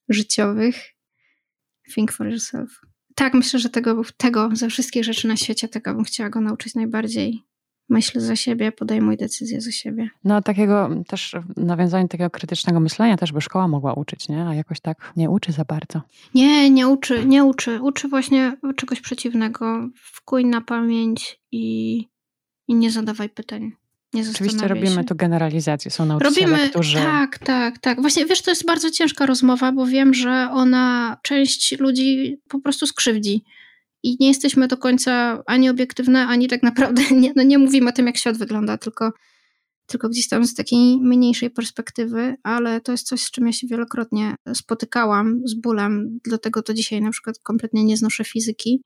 [0.10, 0.76] życiowych.
[1.94, 2.82] Think for yourself.
[3.16, 6.76] Tak, myślę, że tego, tego ze wszystkich rzeczy na świecie, tego bym chciała go nauczyć
[6.76, 7.42] najbardziej
[7.90, 10.10] myśl za siebie, podejmuj decyzje za siebie.
[10.24, 14.48] No takiego też nawiązanie takiego krytycznego myślenia też by szkoła mogła uczyć, nie?
[14.48, 16.02] A jakoś tak nie uczy za bardzo.
[16.34, 17.82] Nie, nie uczy, nie uczy.
[17.82, 19.90] Uczy właśnie czegoś przeciwnego.
[19.96, 21.98] Wkuj na pamięć i,
[22.68, 23.72] i nie zadawaj pytań.
[24.14, 25.92] Nie Oczywiście robimy tu generalizację.
[25.92, 26.98] Są nauczyciele, robimy, którzy...
[26.98, 28.02] Tak, tak, tak.
[28.02, 32.88] Właśnie wiesz, to jest bardzo ciężka rozmowa, bo wiem, że ona część ludzi po prostu
[32.88, 33.44] skrzywdzi
[34.06, 37.94] i nie jesteśmy do końca ani obiektywne, ani tak naprawdę nie, no nie mówimy o
[37.94, 39.12] tym, jak świat wygląda, tylko,
[39.86, 43.68] tylko gdzieś tam z takiej mniejszej perspektywy, ale to jest coś, z czym ja się
[43.68, 48.82] wielokrotnie spotykałam z bólem, dlatego to dzisiaj na przykład kompletnie nie znoszę fizyki,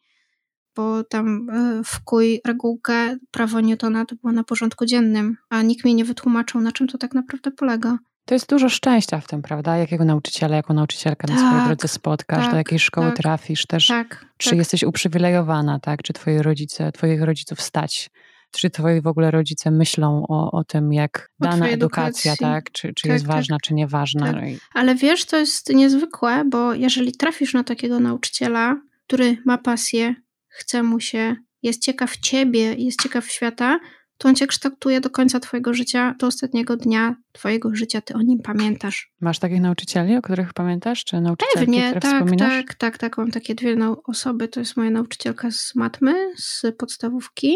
[0.76, 5.96] bo tam e, wkuj regułkę prawo Newtona to było na porządku dziennym, a nikt mi
[5.96, 7.98] nie wytłumaczył, na czym to tak naprawdę polega.
[8.30, 9.78] To jest dużo szczęścia w tym, prawda?
[9.78, 13.18] Jakiego nauczyciela, jaką nauczycielkę tak, na swojej tak, drodze spotkasz, tak, do jakiej szkoły tak,
[13.18, 13.88] trafisz też.
[13.88, 14.60] Tak, czy tak.
[14.60, 16.02] jesteś uprzywilejowana, tak?
[16.04, 18.10] Czy twoi rodzice, twoich rodziców stać?
[18.52, 22.72] Czy twoi w ogóle rodzice myślą o, o tym, jak o dana edukacja, tak?
[22.72, 24.32] Czy, czy jest ważna, czy nieważna?
[24.32, 24.42] No
[24.74, 30.16] Ale wiesz, to jest niezwykłe, bo jeżeli trafisz na takiego nauczyciela, który ma pasję,
[30.48, 33.80] chce mu się, jest ciekaw ciebie, jest ciekaw świata,
[34.20, 38.22] to on cię kształtuje do końca twojego życia, do ostatniego dnia twojego życia, ty o
[38.22, 39.12] nim pamiętasz.
[39.22, 42.54] Masz takich nauczycieli, o których pamiętasz, czy nauczycielki, Pewnie, tak, wspominasz?
[42.54, 47.56] tak, tak, tak, mam takie dwie osoby, to jest moja nauczycielka z matmy, z podstawówki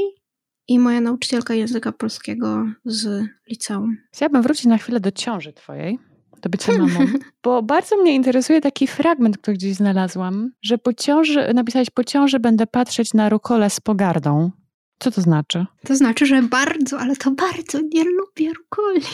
[0.68, 3.98] i moja nauczycielka języka polskiego z liceum.
[4.12, 6.00] Chciałabym wrócić na chwilę do ciąży twojej,
[6.42, 7.06] do bycia mamą,
[7.44, 12.40] bo bardzo mnie interesuje taki fragment, który gdzieś znalazłam, że po ciąży, napisałeś, po ciąży
[12.40, 14.52] będę patrzeć na rukolę z pogardą.
[15.04, 15.66] Co to znaczy?
[15.86, 19.02] To znaczy, że bardzo, ale to bardzo nie lubię rukoli.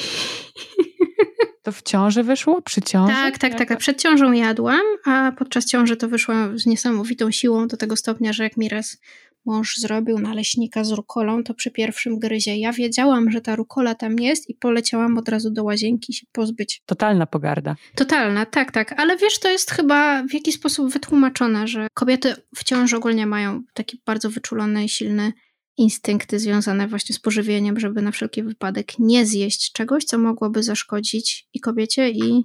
[1.63, 2.61] To w ciąży wyszło?
[2.61, 3.13] Przy ciąży?
[3.13, 3.77] Tak, tak, tak.
[3.77, 8.43] Przed ciążą jadłam, a podczas ciąży to wyszło z niesamowitą siłą do tego stopnia, że
[8.43, 8.97] jak mi raz
[9.45, 14.19] mąż zrobił naleśnika z rukolą, to przy pierwszym gryzie ja wiedziałam, że ta rukola tam
[14.19, 16.81] jest i poleciałam od razu do łazienki się pozbyć.
[16.85, 17.75] Totalna pogarda.
[17.95, 18.99] Totalna, tak, tak.
[18.99, 23.61] Ale wiesz, to jest chyba w jakiś sposób wytłumaczone, że kobiety w ciąży ogólnie mają
[23.73, 25.33] taki bardzo wyczulony silny
[25.79, 31.47] instynkty związane właśnie z pożywieniem, żeby na wszelki wypadek nie zjeść czegoś, co mogłoby zaszkodzić
[31.53, 32.43] i kobiecie, i,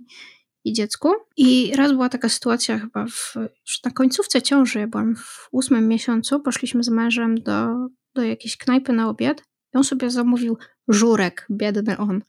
[0.64, 1.08] i dziecku.
[1.36, 5.88] I raz była taka sytuacja chyba w, już na końcówce ciąży, ja byłam w ósmym
[5.88, 9.42] miesiącu, poszliśmy z mężem do, do jakiejś knajpy na obiad
[9.74, 10.56] i on sobie zamówił
[10.88, 12.22] żurek, biedny on.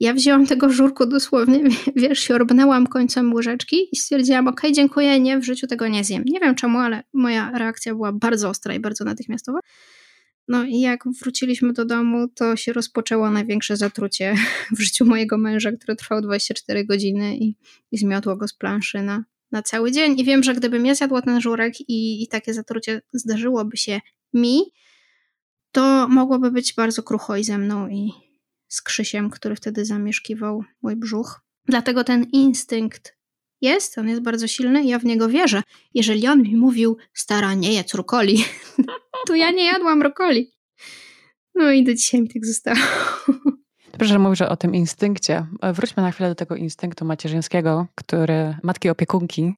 [0.00, 1.62] Ja wzięłam tego żurku dosłownie,
[1.96, 6.24] wiesz, siorbnęłam końcem łyżeczki i stwierdziłam, ok, dziękuję, nie, w życiu tego nie zjem.
[6.26, 9.58] Nie wiem czemu, ale moja reakcja była bardzo ostra i bardzo natychmiastowa.
[10.48, 14.34] No i jak wróciliśmy do domu, to się rozpoczęło największe zatrucie
[14.76, 17.56] w życiu mojego męża, które trwało 24 godziny i,
[17.92, 20.20] i zmiotło go z planszy na, na cały dzień.
[20.20, 24.00] I wiem, że gdybym ja zjadła ten żurek i, i takie zatrucie zdarzyłoby się
[24.34, 24.60] mi,
[25.72, 28.12] to mogłoby być bardzo krucho i ze mną i
[28.68, 31.40] z Krzysiem, który wtedy zamieszkiwał mój brzuch.
[31.68, 33.15] Dlatego ten instynkt
[33.60, 35.62] jest, on jest bardzo silny ja w niego wierzę.
[35.94, 38.44] Jeżeli on mi mówił, stara, nie jedz rukoli,
[39.26, 40.52] to ja nie jadłam rukoli.
[41.54, 42.76] No i do dzisiaj mi tak zostało.
[43.92, 45.46] Dobrze, że mówisz o tym instynkcie.
[45.72, 49.54] Wróćmy na chwilę do tego instynktu macierzyńskiego, który matki opiekunki,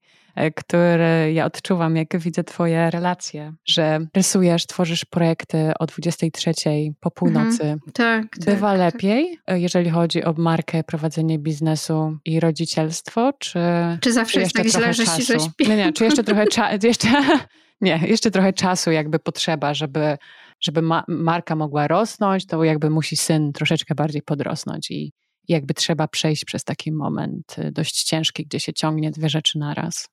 [0.56, 6.52] który ja odczuwam, jak widzę Twoje relacje, że rysujesz, tworzysz projekty o 23
[7.00, 7.62] po północy.
[7.62, 8.26] Mhm, tak.
[8.44, 9.60] Bywa tak, lepiej, tak.
[9.60, 13.58] jeżeli chodzi o markę, prowadzenie biznesu i rodzicielstwo, czy.
[14.00, 15.36] Czy zawsze czy jest tak źle, że się
[15.68, 16.78] Nie, nie, czy jeszcze trochę czasu.
[16.88, 17.08] Jeszcze,
[17.80, 20.16] nie, jeszcze trochę czasu jakby potrzeba, żeby
[20.60, 25.12] żeby ma marka mogła rosnąć, to jakby musi syn troszeczkę bardziej podrosnąć i
[25.48, 30.08] jakby trzeba przejść przez taki moment y, dość ciężki, gdzie się ciągnie dwie rzeczy naraz.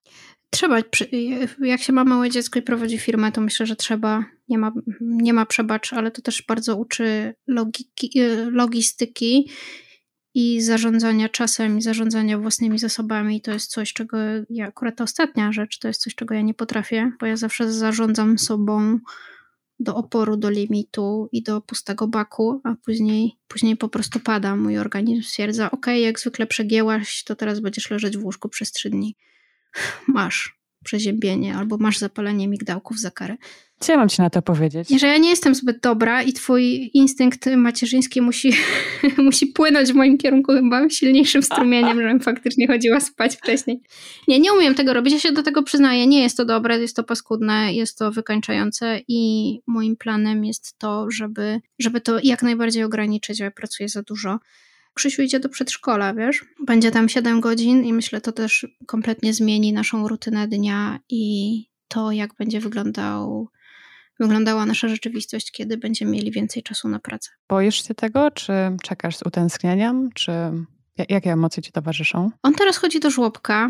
[0.50, 0.78] Trzeba,
[1.62, 4.72] jak się ma małe dziecko i prowadzi firmę, to myślę, że trzeba, nie ma,
[5.02, 9.50] nie ma przebacz, ale to też bardzo uczy logiki, y, logistyki
[10.34, 13.42] i zarządzania czasem, i zarządzania własnymi zasobami.
[13.42, 14.18] To jest coś, czego
[14.50, 17.72] ja, akurat ta ostatnia rzecz, to jest coś, czego ja nie potrafię, bo ja zawsze
[17.72, 19.00] zarządzam sobą
[19.80, 24.56] do oporu, do limitu i do pustego baku, a później, później po prostu pada.
[24.56, 28.90] Mój organizm stwierdza, ok, jak zwykle przegięłaś, to teraz będziesz leżeć w łóżku przez trzy
[28.90, 29.16] dni.
[30.08, 33.36] Masz przeziębienie albo masz zapalenie migdałków za karę.
[33.80, 34.90] Co ja mam ci na to powiedzieć?
[34.90, 38.54] Że ja nie jestem zbyt dobra i twój instynkt macierzyński musi,
[39.18, 43.82] musi płynąć w moim kierunku chyba silniejszym strumieniem, żebym faktycznie chodziła spać wcześniej.
[44.28, 46.08] Nie, nie umiem tego robić, ja się do tego przyznaję.
[46.08, 51.12] Nie jest to dobre, jest to paskudne, jest to wykańczające i moim planem jest to,
[51.12, 54.40] żeby, żeby to jak najbardziej ograniczyć, ja pracuję za dużo.
[54.96, 56.46] Krzysiu idzie do przedszkola, wiesz?
[56.66, 62.12] Będzie tam 7 godzin i myślę, to też kompletnie zmieni naszą rutynę dnia i to,
[62.12, 63.50] jak będzie wyglądał
[64.20, 67.30] wyglądała nasza rzeczywistość, kiedy będziemy mieli więcej czasu na pracę.
[67.50, 70.32] Boisz się tego, czy czekasz z utęsknieniem, czy
[71.10, 72.32] jakie emocje ci towarzyszą?
[72.44, 73.70] On teraz chodzi do żłobka,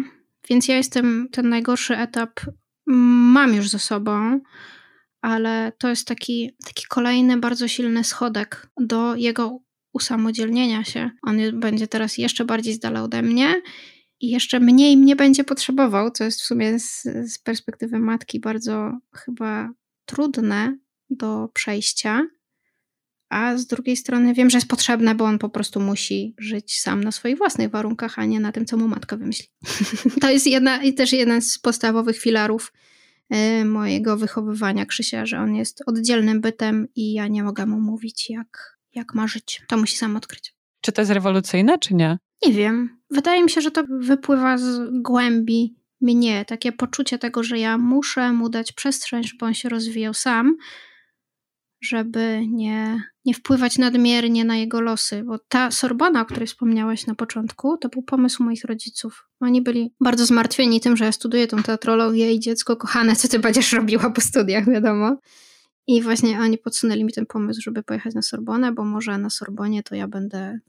[0.50, 2.40] więc ja jestem ten najgorszy etap
[2.88, 4.40] mam już ze sobą,
[5.22, 9.60] ale to jest taki, taki kolejny bardzo silny schodek do jego
[9.96, 11.12] usamodzielnienia się.
[11.22, 13.62] On będzie teraz jeszcze bardziej z dala ode mnie
[14.20, 18.98] i jeszcze mniej mnie będzie potrzebował, co jest w sumie z, z perspektywy matki bardzo
[19.14, 19.70] chyba
[20.06, 20.78] trudne
[21.10, 22.28] do przejścia,
[23.30, 27.04] a z drugiej strony wiem, że jest potrzebne, bo on po prostu musi żyć sam
[27.04, 29.48] na swoich własnych warunkach, a nie na tym, co mu matka wymyśli.
[30.22, 32.74] to jest jedna, i też jeden z podstawowych filarów
[33.34, 38.30] y, mojego wychowywania Krzysia, że on jest oddzielnym bytem i ja nie mogę mu mówić,
[38.30, 39.62] jak, jak ma żyć.
[39.68, 40.56] To musi sam odkryć.
[40.82, 42.18] Czy to jest rewolucyjne, czy nie?
[42.46, 43.02] Nie wiem.
[43.12, 48.32] Wydaje mi się, że to wypływa z głębi mnie, takie poczucie tego, że ja muszę
[48.34, 50.56] mu dać przestrzeń, żeby on się rozwijał sam,
[51.82, 55.24] żeby nie, nie wpływać nadmiernie na jego losy.
[55.24, 59.28] Bo ta Sorbona, o której wspomniałaś na początku, to był pomysł moich rodziców.
[59.40, 63.40] Oni byli bardzo zmartwieni tym, że ja studiuję tą teatrologię i dziecko kochane, co ty
[63.40, 65.18] będziesz robiła po studiach, wiadomo.
[65.88, 69.84] I właśnie oni podsunęli mi ten pomysł, żeby pojechać na Sorbonę, bo może na Sorbonie
[69.84, 70.60] to ja będę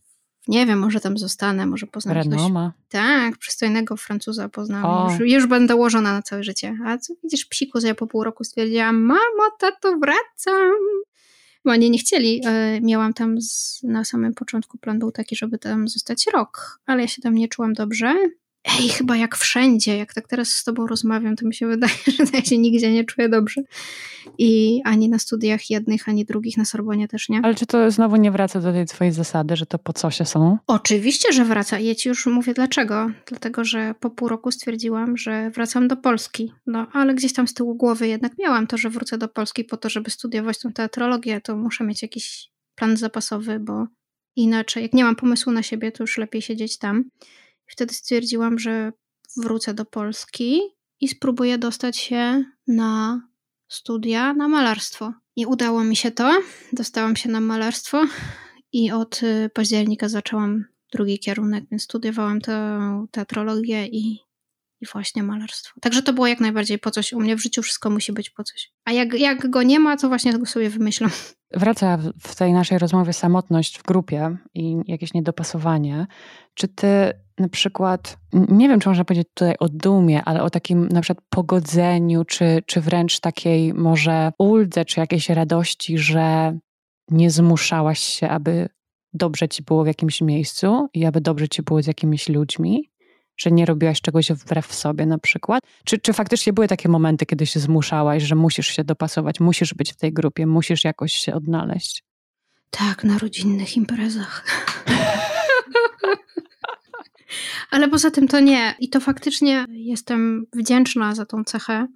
[0.49, 2.73] nie wiem, może tam zostanę, może poznam Renoma.
[2.89, 5.11] Tak, przystojnego Francuza poznałam.
[5.11, 6.79] Już, już, będę ułożona na całe życie.
[6.85, 10.73] A co widzisz, psiku, że ja po pół roku stwierdziłam, mamo, tato, wracam.
[11.65, 12.41] Bo oni nie chcieli.
[12.47, 17.03] E, miałam tam z, na samym początku plan był taki, żeby tam zostać rok, ale
[17.03, 18.15] ja się tam nie czułam dobrze
[18.67, 22.25] ej, chyba jak wszędzie, jak tak teraz z tobą rozmawiam, to mi się wydaje, że
[22.33, 23.63] ja się nigdzie nie czuję dobrze.
[24.39, 27.41] I ani na studiach jednych, ani drugich na Sorbonie też nie.
[27.43, 30.25] Ale czy to znowu nie wraca do tej twojej zasady, że to po co się
[30.25, 30.59] są?
[30.67, 31.79] Oczywiście, że wraca.
[31.79, 33.11] Ja ci już mówię dlaczego.
[33.27, 36.53] Dlatego, że po pół roku stwierdziłam, że wracam do Polski.
[36.67, 39.77] No, ale gdzieś tam z tyłu głowy jednak miałam to, że wrócę do Polski po
[39.77, 43.87] to, żeby studiować tą teatrologię, to muszę mieć jakiś plan zapasowy, bo
[44.37, 47.05] inaczej, jak nie mam pomysłu na siebie, to już lepiej siedzieć tam.
[47.67, 48.93] Wtedy stwierdziłam, że
[49.37, 50.61] wrócę do Polski
[51.01, 53.21] i spróbuję dostać się na
[53.69, 55.13] studia na malarstwo.
[55.37, 56.41] I udało mi się to.
[56.73, 58.05] Dostałam się na malarstwo
[58.73, 64.26] i od y, października zaczęłam drugi kierunek, więc studiowałam tę teatrologię i
[64.81, 65.81] i właśnie malarstwo.
[65.81, 67.13] Także to było jak najbardziej po coś.
[67.13, 68.73] U mnie w życiu wszystko musi być po coś.
[68.85, 71.11] A jak, jak go nie ma, to właśnie tego sobie wymyślam.
[71.51, 76.07] Wraca w tej naszej rozmowie samotność w grupie i jakieś niedopasowanie.
[76.55, 80.89] Czy ty na przykład, nie wiem, czy można powiedzieć tutaj o dumie, ale o takim
[80.89, 86.59] na przykład pogodzeniu, czy, czy wręcz takiej może uldze, czy jakiejś radości, że
[87.11, 88.69] nie zmuszałaś się, aby
[89.13, 92.91] dobrze ci było w jakimś miejscu i aby dobrze ci było z jakimiś ludźmi?
[93.37, 95.65] Że nie robiłaś czegoś wbrew sobie na przykład?
[95.85, 99.93] Czy, czy faktycznie były takie momenty, kiedy się zmuszałaś, że musisz się dopasować, musisz być
[99.93, 102.05] w tej grupie, musisz jakoś się odnaleźć?
[102.71, 104.45] Tak, na rodzinnych imprezach.
[107.71, 108.75] Ale poza tym to nie.
[108.79, 111.87] I to faktycznie jestem wdzięczna za tą cechę,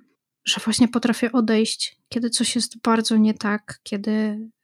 [0.44, 4.10] że właśnie potrafię odejść, kiedy coś jest bardzo nie tak, kiedy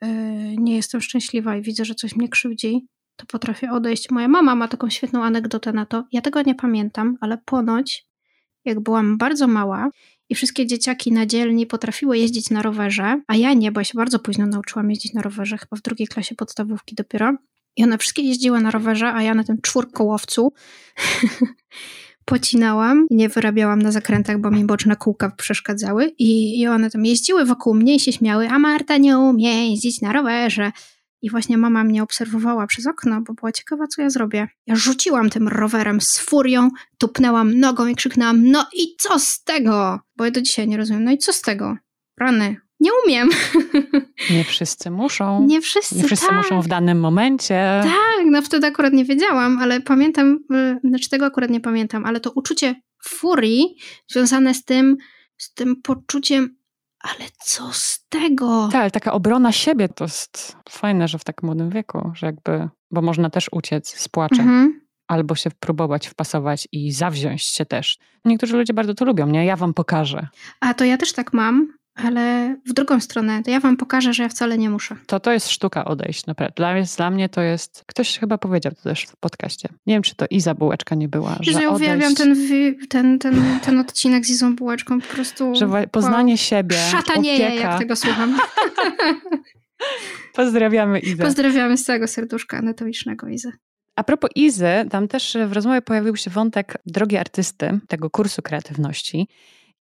[0.03, 0.09] yy,
[0.57, 2.87] nie jestem szczęśliwa i widzę, że coś mnie krzywdzi,
[3.17, 4.11] to potrafię odejść.
[4.11, 6.05] Moja mama ma taką świetną anegdotę na to.
[6.13, 8.07] Ja tego nie pamiętam, ale ponoć,
[8.65, 9.91] jak byłam bardzo mała
[10.29, 13.95] i wszystkie dzieciaki na dzielni potrafiły jeździć na rowerze, a ja nie, bo ja się
[13.97, 17.33] bardzo późno nauczyłam jeździć na rowerze, chyba w drugiej klasie podstawówki dopiero.
[17.77, 20.53] I one wszystkie jeździły na rowerze, a ja na tym czwórkołowcu
[22.25, 26.13] pocinałam i nie wyrabiałam na zakrętach, bo mi boczne kółka przeszkadzały.
[26.19, 30.01] I, I one tam jeździły wokół mnie i się śmiały, a Marta nie umie jeździć
[30.01, 30.73] na rowerze.
[31.27, 34.49] I właśnie mama mnie obserwowała przez okno, bo była ciekawa, co ja zrobię.
[34.67, 40.01] Ja rzuciłam tym rowerem z furią, tupnęłam nogą i krzyknęłam, no i co z tego?
[40.17, 41.77] Bo ja do dzisiaj nie rozumiem, no i co z tego?
[42.21, 43.29] Rany, nie umiem.
[44.31, 45.47] Nie wszyscy muszą.
[45.47, 46.37] Nie wszyscy, Nie wszyscy tak.
[46.37, 47.81] muszą w danym momencie.
[47.83, 52.21] Tak, no wtedy akurat nie wiedziałam, ale pamiętam, y, znaczy tego akurat nie pamiętam, ale
[52.21, 52.75] to uczucie
[53.05, 53.77] furii
[54.09, 54.97] związane z tym,
[55.37, 56.57] z tym poczuciem,
[57.01, 58.69] ale co z tego?
[58.73, 62.69] Tak, ale taka obrona siebie to jest fajne, że w tak młodym wieku, że jakby,
[62.91, 64.41] bo można też uciec z płaczem.
[64.41, 64.87] Mhm.
[65.09, 67.99] Albo się próbować wpasować i zawziąć się też.
[68.25, 69.45] Niektórzy ludzie bardzo to lubią, nie?
[69.45, 70.29] Ja wam pokażę.
[70.61, 74.23] A to ja też tak mam, ale w drugą stronę, to ja wam pokażę, że
[74.23, 74.97] ja wcale nie muszę.
[75.07, 76.55] To to jest sztuka odejść, naprawdę.
[76.57, 79.69] Dla, mnie- dla mnie to jest, ktoś chyba powiedział to też w podcaście.
[79.87, 82.17] Nie wiem, czy to Iza Bułeczka nie była, że Że ja uwielbiam odejść,
[82.89, 85.55] ten, ten, ten, ten odcinek z Izą Bułeczką, po prostu...
[85.55, 87.71] że poznanie siebie, Szatanieje, opieka.
[87.71, 88.39] jak tego słucham.
[90.35, 91.25] Pozdrawiamy Izę.
[91.25, 93.51] Pozdrawiamy z całego serduszka anatomicznego Izę.
[93.97, 99.29] A propos Izy, tam też w rozmowie pojawił się wątek drogi artysty, tego kursu kreatywności.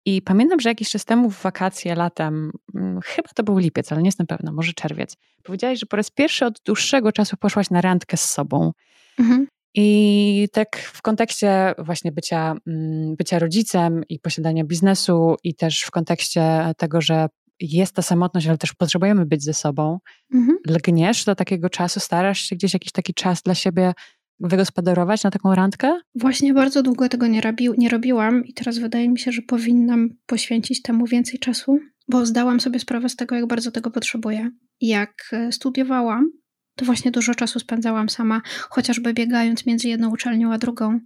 [0.06, 4.02] I pamiętam, że jakiś czas temu w wakacje latem, mm, chyba to był lipiec, ale
[4.02, 7.82] nie jestem pewna, może czerwiec, powiedziałaś, że po raz pierwszy od dłuższego czasu poszłaś na
[7.82, 8.72] randkę z sobą.
[9.20, 9.48] Mhm.
[9.74, 15.92] I tak w kontekście właśnie bycia, mm, bycia rodzicem i posiadania biznesu, i też w
[15.92, 17.28] kontekście tego, że
[17.60, 20.00] jest ta samotność, ale też potrzebujemy być ze sobą,
[20.34, 20.58] Mhm.
[20.68, 23.94] lgniesz do takiego czasu, starasz się gdzieś jakiś taki czas dla siebie
[24.40, 26.00] wygospodarować na taką randkę?
[26.16, 30.10] Właśnie bardzo długo tego nie, robi, nie robiłam i teraz wydaje mi się, że powinnam
[30.26, 34.52] poświęcić temu więcej czasu, bo zdałam sobie sprawę z tego, jak bardzo tego potrzebuję.
[34.82, 36.32] Jak e, studiowałam,
[36.76, 41.00] to właśnie dużo czasu spędzałam sama, chociażby biegając między jedną uczelnią a drugą.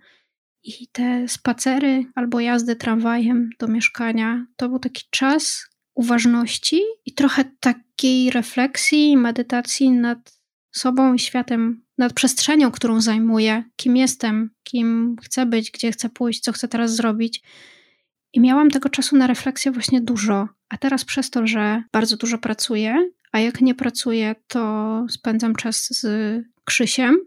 [0.64, 5.66] I te spacery albo jazdy tramwajem do mieszkania to był taki czas
[5.96, 10.40] uważności i trochę takiej refleksji, medytacji nad
[10.72, 16.40] sobą i światem, nad przestrzenią, którą zajmuję, kim jestem, kim chcę być, gdzie chcę pójść,
[16.40, 17.42] co chcę teraz zrobić.
[18.34, 20.48] I miałam tego czasu na refleksję właśnie dużo.
[20.70, 25.88] A teraz przez to, że bardzo dużo pracuję, a jak nie pracuję, to spędzam czas
[25.90, 26.06] z
[26.66, 27.18] Krzysiem,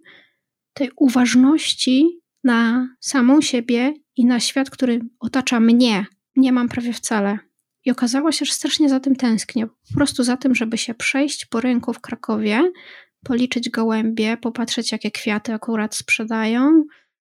[0.75, 6.07] tej uważności na samą siebie i na świat, który otacza mnie,
[6.37, 7.39] nie mam prawie wcale.
[7.85, 9.67] I okazało się, że strasznie za tym tęsknię.
[9.67, 12.73] Po prostu za tym, żeby się przejść po rynku w Krakowie,
[13.25, 16.85] policzyć gołębie, popatrzeć, jakie kwiaty akurat sprzedają,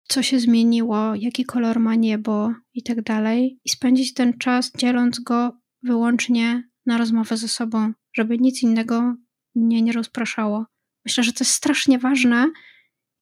[0.08, 3.60] co się zmieniło, jaki kolor ma niebo i tak dalej.
[3.64, 9.14] I spędzić ten czas dzieląc go wyłącznie na rozmowę ze sobą, żeby nic innego
[9.54, 10.66] mnie nie rozpraszało.
[11.04, 12.50] Myślę, że to jest strasznie ważne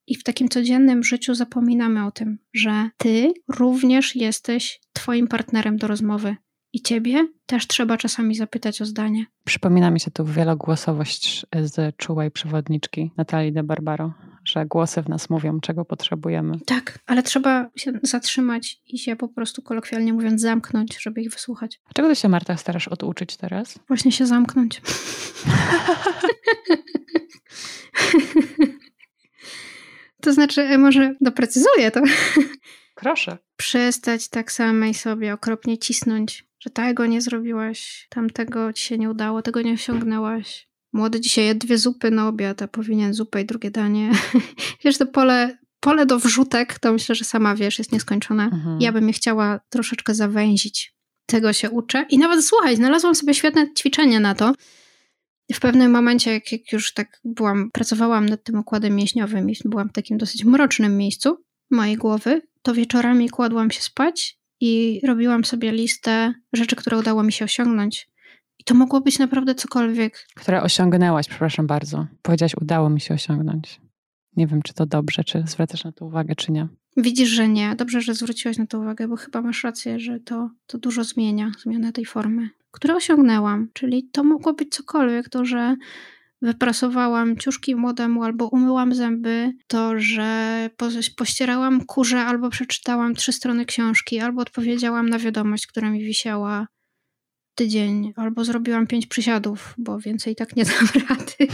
[0.06, 5.86] i w takim codziennym życiu zapominamy o tym, że ty również jesteś twoim partnerem do
[5.86, 6.36] rozmowy.
[6.72, 9.26] I ciebie też trzeba czasami zapytać o zdanie.
[9.44, 14.12] Przypomina mi się tu wielogłosowość z czułej przewodniczki Natalii de Barbaro,
[14.44, 16.60] że głosy w nas mówią, czego potrzebujemy.
[16.66, 21.80] Tak, ale trzeba się zatrzymać i się po prostu kolokwialnie mówiąc zamknąć, żeby ich wysłuchać.
[21.90, 23.78] A czego ty się, Marta, starasz oduczyć teraz?
[23.88, 24.80] Właśnie się zamknąć.
[30.22, 32.02] to znaczy, e, może doprecyzuję to.
[32.94, 33.38] Proszę.
[33.56, 39.42] Przestać tak samej sobie okropnie cisnąć, że tego nie zrobiłaś, tamtego ci się nie udało,
[39.42, 40.68] tego nie osiągnęłaś.
[40.92, 44.10] Młody dzisiaj je dwie zupy na obiad, a powinien zupę i drugie danie.
[44.84, 48.44] Wiesz, to pole, pole do wrzutek, to myślę, że sama wiesz, jest nieskończone.
[48.44, 48.80] Mhm.
[48.80, 50.94] Ja bym je chciała troszeczkę zawęzić.
[51.26, 52.06] Tego się uczę.
[52.10, 54.54] I nawet słuchaj, znalazłam sobie świetne ćwiczenie na to.
[55.52, 59.88] W pewnym momencie, jak, jak już tak byłam, pracowałam nad tym układem mięśniowym i byłam
[59.88, 61.36] w takim dosyć mrocznym miejscu
[61.70, 67.32] mojej głowy, to wieczorami kładłam się spać i robiłam sobie listę rzeczy, które udało mi
[67.32, 68.08] się osiągnąć.
[68.58, 70.26] I to mogło być naprawdę cokolwiek.
[70.34, 72.06] Które osiągnęłaś, przepraszam bardzo.
[72.22, 73.80] Powiedziałaś, udało mi się osiągnąć.
[74.36, 76.68] Nie wiem, czy to dobrze, czy zwracasz na to uwagę, czy nie.
[76.96, 77.76] Widzisz, że nie.
[77.76, 81.52] Dobrze, że zwróciłaś na to uwagę, bo chyba masz rację, że to, to dużo zmienia,
[81.62, 83.68] zmiana tej formy, które osiągnęłam.
[83.72, 85.76] Czyli to mogło być cokolwiek, to, że
[86.42, 90.70] wyprasowałam ciuszki młodemu albo umyłam zęby, to, że
[91.16, 96.66] pościerałam kurze albo przeczytałam trzy strony książki, albo odpowiedziałam na wiadomość, która mi wisiała
[97.54, 101.52] tydzień, albo zrobiłam pięć przysiadów, bo więcej tak nie dam rady.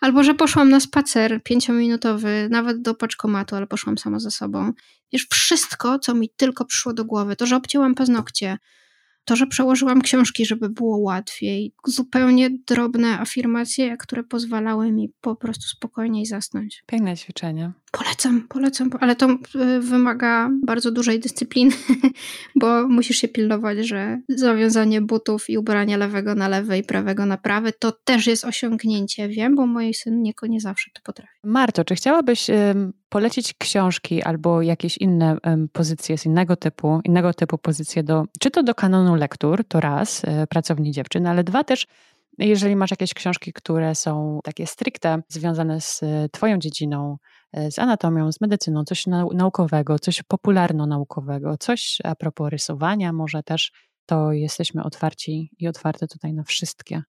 [0.00, 4.72] Albo że poszłam na spacer pięciominutowy, nawet do paczkomatu, ale poszłam sama ze sobą.
[5.12, 8.58] Wiesz, wszystko, co mi tylko przyszło do głowy, to, że obcięłam paznokcie,
[9.24, 11.72] to, że przełożyłam książki, żeby było łatwiej.
[11.86, 16.82] Zupełnie drobne afirmacje, które pozwalały mi po prostu spokojniej zasnąć.
[16.86, 17.72] Piękne ćwiczenie.
[17.98, 21.74] Polecam, polecam, ale to y, wymaga bardzo dużej dyscypliny,
[22.60, 27.36] bo musisz się pilnować, że zawiązanie butów i ubranie lewego na lewe i prawego na
[27.36, 31.32] prawy to też jest osiągnięcie, wiem, bo mój syn nie, nie zawsze to potrafi.
[31.44, 32.46] Marto, czy chciałabyś
[33.08, 35.36] polecić książki albo jakieś inne
[35.72, 40.22] pozycje z innego typu, innego typu pozycje do, czy to do kanonu lektur, to raz,
[40.24, 41.86] e, pracowni dziewczyn, ale dwa też
[42.38, 47.16] jeżeli masz jakieś książki, które są takie stricte związane z e, Twoją dziedziną,
[47.70, 53.72] z anatomią, z medycyną, coś naukowego, coś popularno-naukowego, coś a propos rysowania, może też,
[54.06, 57.02] to jesteśmy otwarci i otwarte tutaj na wszystkie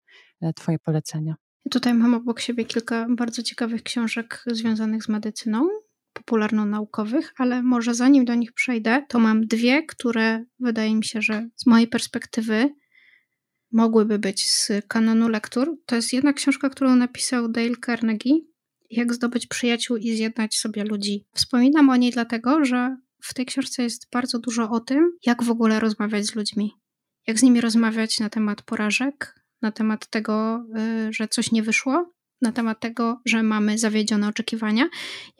[0.55, 1.35] Twoje polecenia.
[1.71, 5.67] Tutaj mam obok siebie kilka bardzo ciekawych książek związanych z medycyną
[6.13, 11.47] popularno-naukowych, ale może zanim do nich przejdę, to mam dwie, które wydaje mi się, że
[11.55, 12.69] z mojej perspektywy
[13.71, 15.77] mogłyby być z kanonu lektur.
[15.85, 18.35] To jest jedna książka, którą napisał Dale Carnegie,
[18.95, 21.25] Jak zdobyć przyjaciół i zjednać sobie ludzi.
[21.33, 25.49] Wspominam o niej dlatego, że w tej książce jest bardzo dużo o tym, jak w
[25.49, 26.73] ogóle rozmawiać z ludźmi.
[27.27, 30.65] Jak z nimi rozmawiać na temat porażek, na temat tego,
[31.07, 34.89] y, że coś nie wyszło, na temat tego, że mamy zawiedzione oczekiwania,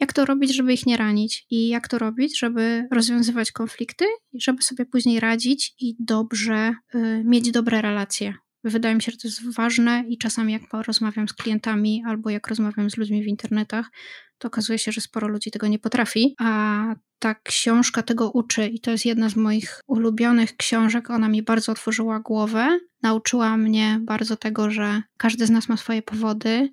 [0.00, 4.04] jak to robić, żeby ich nie ranić i jak to robić, żeby rozwiązywać konflikty
[4.34, 8.34] żeby sobie później radzić i dobrze y, mieć dobre relacje.
[8.70, 12.48] Wydaje mi się, że to jest ważne i czasami jak rozmawiam z klientami albo jak
[12.48, 13.90] rozmawiam z ludźmi w internetach,
[14.38, 18.80] to okazuje się, że sporo ludzi tego nie potrafi, a ta książka tego uczy i
[18.80, 21.10] to jest jedna z moich ulubionych książek.
[21.10, 26.02] Ona mi bardzo otworzyła głowę, nauczyła mnie bardzo tego, że każdy z nas ma swoje
[26.02, 26.72] powody,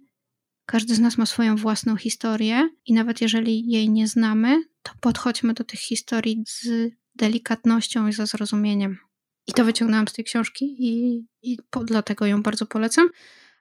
[0.66, 5.54] każdy z nas ma swoją własną historię i nawet jeżeli jej nie znamy, to podchodźmy
[5.54, 8.98] do tych historii z delikatnością i ze zrozumieniem.
[9.48, 13.10] I to wyciągnęłam z tej książki i, i po, dlatego ją bardzo polecam.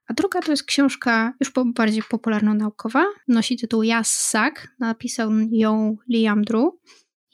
[0.07, 3.05] A druga to jest książka już bardziej popularno-naukowa.
[3.29, 4.69] Nosi tytuł Sak.
[4.79, 6.73] Napisał ją Liam Drew.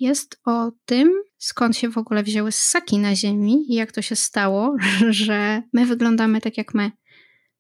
[0.01, 4.17] Jest o tym, skąd się w ogóle wzięły ssaki na Ziemi i jak to się
[4.17, 4.77] stało,
[5.11, 6.93] że my wyglądamy tak jak my.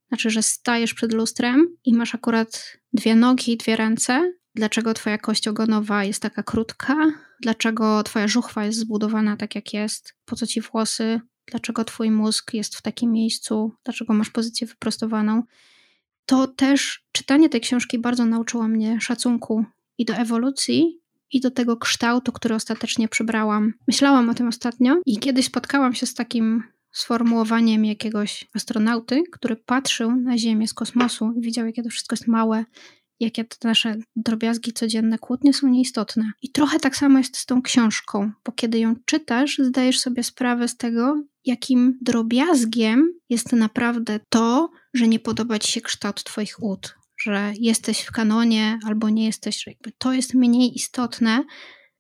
[0.09, 4.33] Znaczy, że stajesz przed lustrem i masz akurat dwie nogi i dwie ręce.
[4.55, 6.97] Dlaczego twoja kość ogonowa jest taka krótka?
[7.41, 10.15] Dlaczego twoja żuchwa jest zbudowana tak, jak jest?
[10.25, 11.21] Po co ci włosy?
[11.47, 13.73] Dlaczego twój mózg jest w takim miejscu?
[13.85, 15.43] Dlaczego masz pozycję wyprostowaną?
[16.27, 19.65] To też czytanie tej książki bardzo nauczyło mnie szacunku
[19.99, 21.01] i do ewolucji,
[21.33, 23.75] i do tego kształtu, który ostatecznie przybrałam.
[23.87, 30.17] Myślałam o tym ostatnio i kiedyś spotkałam się z takim sformułowaniem jakiegoś astronauty, który patrzył
[30.17, 32.65] na Ziemię z kosmosu i widział, jakie to wszystko jest małe,
[33.21, 36.33] jakie te nasze drobiazgi codzienne, kłótnie są nieistotne.
[36.43, 40.69] I trochę tak samo jest z tą książką, bo kiedy ją czytasz, zdajesz sobie sprawę
[40.69, 46.95] z tego, jakim drobiazgiem jest naprawdę to, że nie podoba ci się kształt twoich ud,
[47.23, 51.45] że jesteś w kanonie albo nie jesteś, że jakby to jest mniej istotne,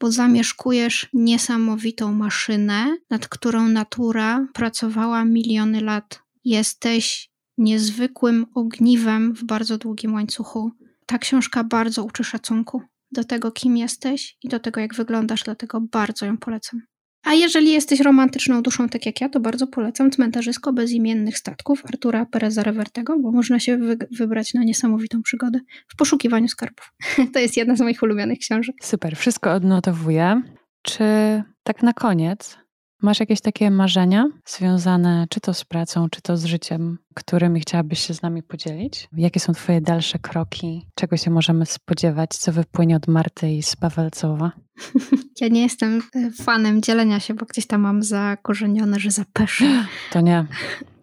[0.00, 6.22] bo zamieszkujesz niesamowitą maszynę, nad którą natura pracowała miliony lat.
[6.44, 10.70] Jesteś niezwykłym ogniwem w bardzo długim łańcuchu.
[11.08, 12.82] Ta książka bardzo uczy szacunku
[13.12, 16.82] do tego, kim jesteś i do tego, jak wyglądasz, dlatego bardzo ją polecam.
[17.24, 22.26] A jeżeli jesteś romantyczną duszą, tak jak ja, to bardzo polecam Cmentarzysko bezimiennych statków Artura
[22.26, 26.92] Pereza Revertego, bo można się wy wybrać na niesamowitą przygodę w poszukiwaniu skarbów.
[27.34, 28.76] to jest jedna z moich ulubionych książek.
[28.82, 30.42] Super, wszystko odnotowuję.
[30.82, 31.04] Czy
[31.62, 32.58] tak na koniec
[33.02, 38.06] Masz jakieś takie marzenia związane czy to z pracą, czy to z życiem, którymi chciałabyś
[38.06, 39.08] się z nami podzielić?
[39.16, 40.86] Jakie są Twoje dalsze kroki?
[40.94, 42.30] Czego się możemy spodziewać?
[42.30, 44.52] Co wypłynie od Marty i z Pawelcowa?
[45.40, 49.64] Ja nie jestem e, fanem dzielenia się, bo gdzieś tam mam zakorzenione, że zapeszę.
[50.12, 50.46] To nie.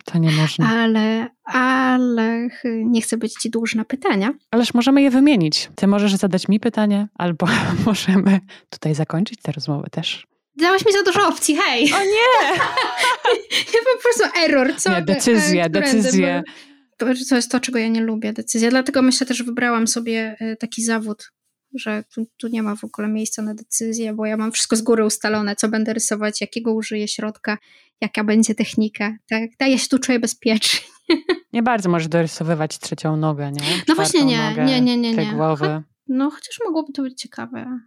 [0.06, 0.70] To nie można.
[0.70, 2.48] Ale, ale
[2.86, 4.34] nie chcę być ci dłużna pytania.
[4.52, 5.70] Ależ możemy je wymienić.
[5.76, 7.48] Ty możesz zadać mi pytanie, albo
[7.86, 8.40] możemy
[8.70, 10.28] tutaj zakończyć tę rozmowę też.
[10.56, 11.94] Dałaś mi za dużo opcji, hej!
[11.94, 12.50] O nie!
[13.74, 14.76] ja po prostu error.
[14.78, 16.44] Co, nie, decyzja, decyzja.
[16.98, 18.70] To jest to, czego ja nie lubię, decyzja.
[18.70, 21.32] Dlatego myślę też, że wybrałam sobie e, taki zawód,
[21.74, 24.82] że tu, tu, nie ma w ogóle miejsca na decyzję, bo ja mam wszystko z
[24.82, 27.58] góry ustalone, co będę rysować, jakiego użyję środka,
[28.02, 29.18] jaka będzie technika.
[29.30, 30.80] Tak, tak ja się tu czuję bezpiecznie.
[31.54, 33.60] Nie bardzo możesz dorysowywać trzecią nogę, nie?
[33.60, 35.16] Czwartą no właśnie nie, nogę, nie, nie, nie.
[35.16, 35.84] Te głowy.
[36.08, 37.80] no chociaż mogłoby to być ciekawe.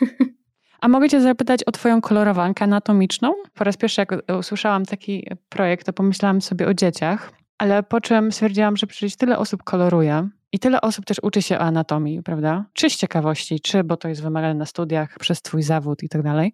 [0.80, 3.34] A mogę Cię zapytać o Twoją kolorowankę anatomiczną?
[3.54, 8.32] Po raz pierwszy, jak usłyszałam taki projekt, to pomyślałam sobie o dzieciach, ale po czym
[8.32, 12.64] stwierdziłam, że przecież tyle osób koloruje i tyle osób też uczy się o anatomii, prawda?
[12.72, 16.22] Czy z ciekawości, czy bo to jest wymagane na studiach, przez Twój zawód i tak
[16.22, 16.52] dalej.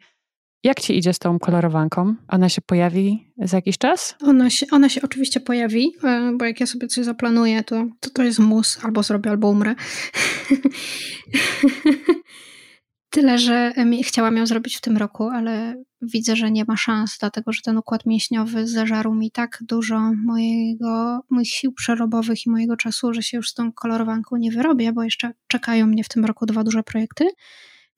[0.65, 2.15] Jak ci idzie z tą kolorowanką?
[2.29, 4.17] Ona się pojawi za jakiś czas?
[4.23, 8.11] Ona się, ona się oczywiście pojawi, e, bo jak ja sobie coś zaplanuję, to to,
[8.11, 9.75] to jest mus, albo zrobię, albo umrę.
[13.17, 17.53] Tyle, że chciałam ją zrobić w tym roku, ale widzę, że nie ma szans, dlatego
[17.53, 23.15] że ten układ mięśniowy zażarł mi tak dużo mojego, moich sił przerobowych i mojego czasu,
[23.15, 26.47] że się już z tą kolorowanką nie wyrobię, bo jeszcze czekają mnie w tym roku
[26.47, 27.29] dwa duże projekty.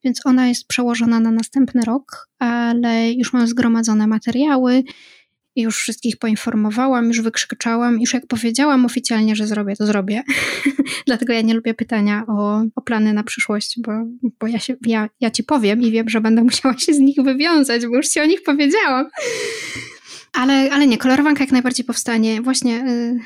[0.05, 4.83] Więc ona jest przełożona na następny rok, ale już mam zgromadzone materiały
[5.63, 10.23] już wszystkich poinformowałam, już wykrzyczałam, już jak powiedziałam oficjalnie, że zrobię, to zrobię.
[11.07, 13.93] Dlatego ja nie lubię pytania o, o plany na przyszłość, bo,
[14.41, 17.17] bo ja, się, ja, ja ci powiem i wiem, że będę musiała się z nich
[17.25, 19.07] wywiązać, bo już ci o nich powiedziałam.
[20.33, 22.43] Ale, ale nie, kolorowanka jak najbardziej powstanie.
[22.43, 23.19] Właśnie y,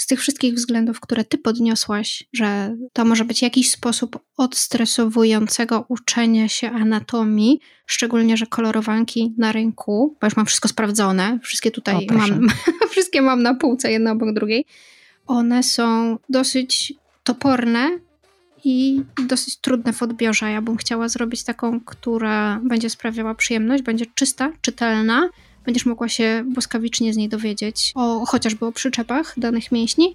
[0.00, 6.48] z tych wszystkich względów, które ty podniosłaś, że to może być jakiś sposób odstresowującego uczenia
[6.48, 12.14] się anatomii, szczególnie, że kolorowanki na rynku, bo już mam wszystko sprawdzone, wszystkie tutaj o,
[12.14, 12.48] mam,
[12.92, 14.64] wszystkie mam na półce, jedna obok drugiej,
[15.26, 16.94] one są dosyć
[17.24, 17.98] toporne
[18.64, 20.50] i dosyć trudne w odbiorze.
[20.50, 25.28] Ja bym chciała zrobić taką, która będzie sprawiała przyjemność, będzie czysta, czytelna,
[25.70, 30.14] będziesz mogła się błyskawicznie z niej dowiedzieć o chociażby o przyczepach danych mięśni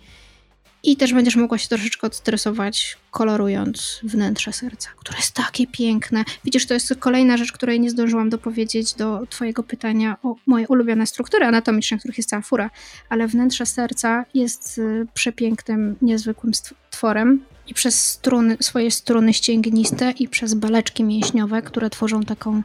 [0.84, 6.24] i też będziesz mogła się troszeczkę odstresować, kolorując wnętrze serca, które jest takie piękne.
[6.45, 11.08] Widzisz, to jest kolejna rzecz, której nie zdążyłam dopowiedzieć do Twojego pytania o moje ulubione
[11.08, 12.70] struktury anatomiczne, których jest cała fura,
[13.10, 17.45] ale wnętrze serca jest y, przepięknym, niezwykłym stworem.
[17.68, 22.64] I przez struny, swoje struny ścięgniste i przez baleczki mięśniowe, które tworzą taką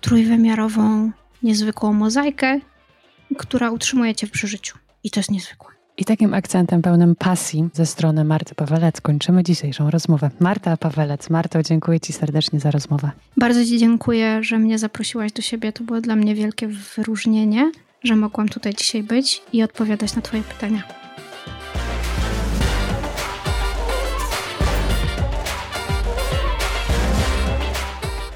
[0.00, 1.12] trójwymiarową
[1.42, 2.60] niezwykłą mozaikę,
[3.38, 4.78] która utrzymuje cię w przeżyciu.
[5.04, 5.76] I to jest niezwykłe.
[5.98, 10.30] I takim akcentem pełnym pasji ze strony Marty Pawelec kończymy dzisiejszą rozmowę.
[10.40, 11.30] Marta Pawelec.
[11.30, 13.10] Marto, dziękuję Ci serdecznie za rozmowę.
[13.36, 15.72] Bardzo Ci dziękuję, że mnie zaprosiłaś do siebie.
[15.72, 17.72] To było dla mnie wielkie wyróżnienie,
[18.04, 21.05] że mogłam tutaj dzisiaj być i odpowiadać na Twoje pytania.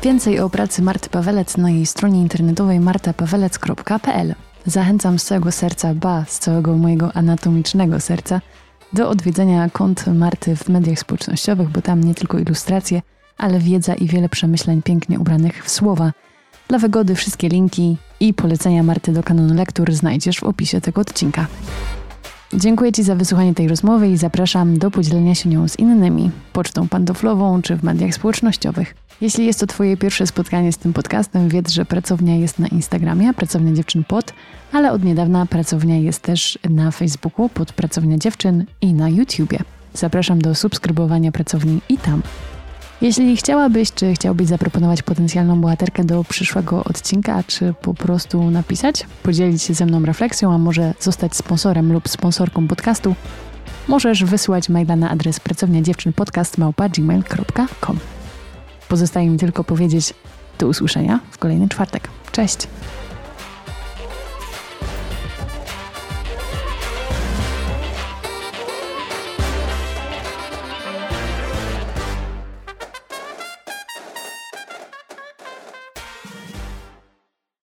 [0.02, 4.34] Więcej o pracy Marty Pawelec na jej stronie internetowej martapawelec.pl.
[4.66, 8.40] Zachęcam z całego serca, ba, z całego mojego anatomicznego serca,
[8.92, 13.02] do odwiedzenia kont Marty w mediach społecznościowych, bo tam nie tylko ilustracje,
[13.38, 16.12] ale wiedza i wiele przemyśleń pięknie ubranych w słowa.
[16.68, 21.46] Dla wygody wszystkie linki i polecenia Marty do kanonu lektur znajdziesz w opisie tego odcinka.
[22.54, 26.88] Dziękuję Ci za wysłuchanie tej rozmowy i zapraszam do podzielenia się nią z innymi, pocztą
[26.88, 28.94] pantoflową czy w mediach społecznościowych.
[29.20, 33.34] Jeśli jest to Twoje pierwsze spotkanie z tym podcastem, wiedz, że pracownia jest na Instagramie,
[33.34, 34.32] pracownia dziewczyn pod,
[34.72, 39.58] ale od niedawna pracownia jest też na Facebooku pod pracownia dziewczyn i na YouTubie.
[39.94, 42.22] Zapraszam do subskrybowania pracowni i tam.
[43.00, 49.62] Jeśli chciałabyś, czy chciałbyś zaproponować potencjalną bohaterkę do przyszłego odcinka, czy po prostu napisać, podzielić
[49.62, 53.14] się ze mną refleksją, a może zostać sponsorem lub sponsorką podcastu,
[53.88, 56.58] możesz wysłać maila na adres pracownia dziewczyn podcast
[58.90, 60.14] Pozostaje mi tylko powiedzieć
[60.58, 62.08] do usłyszenia w kolejny czwartek.
[62.32, 62.68] Cześć!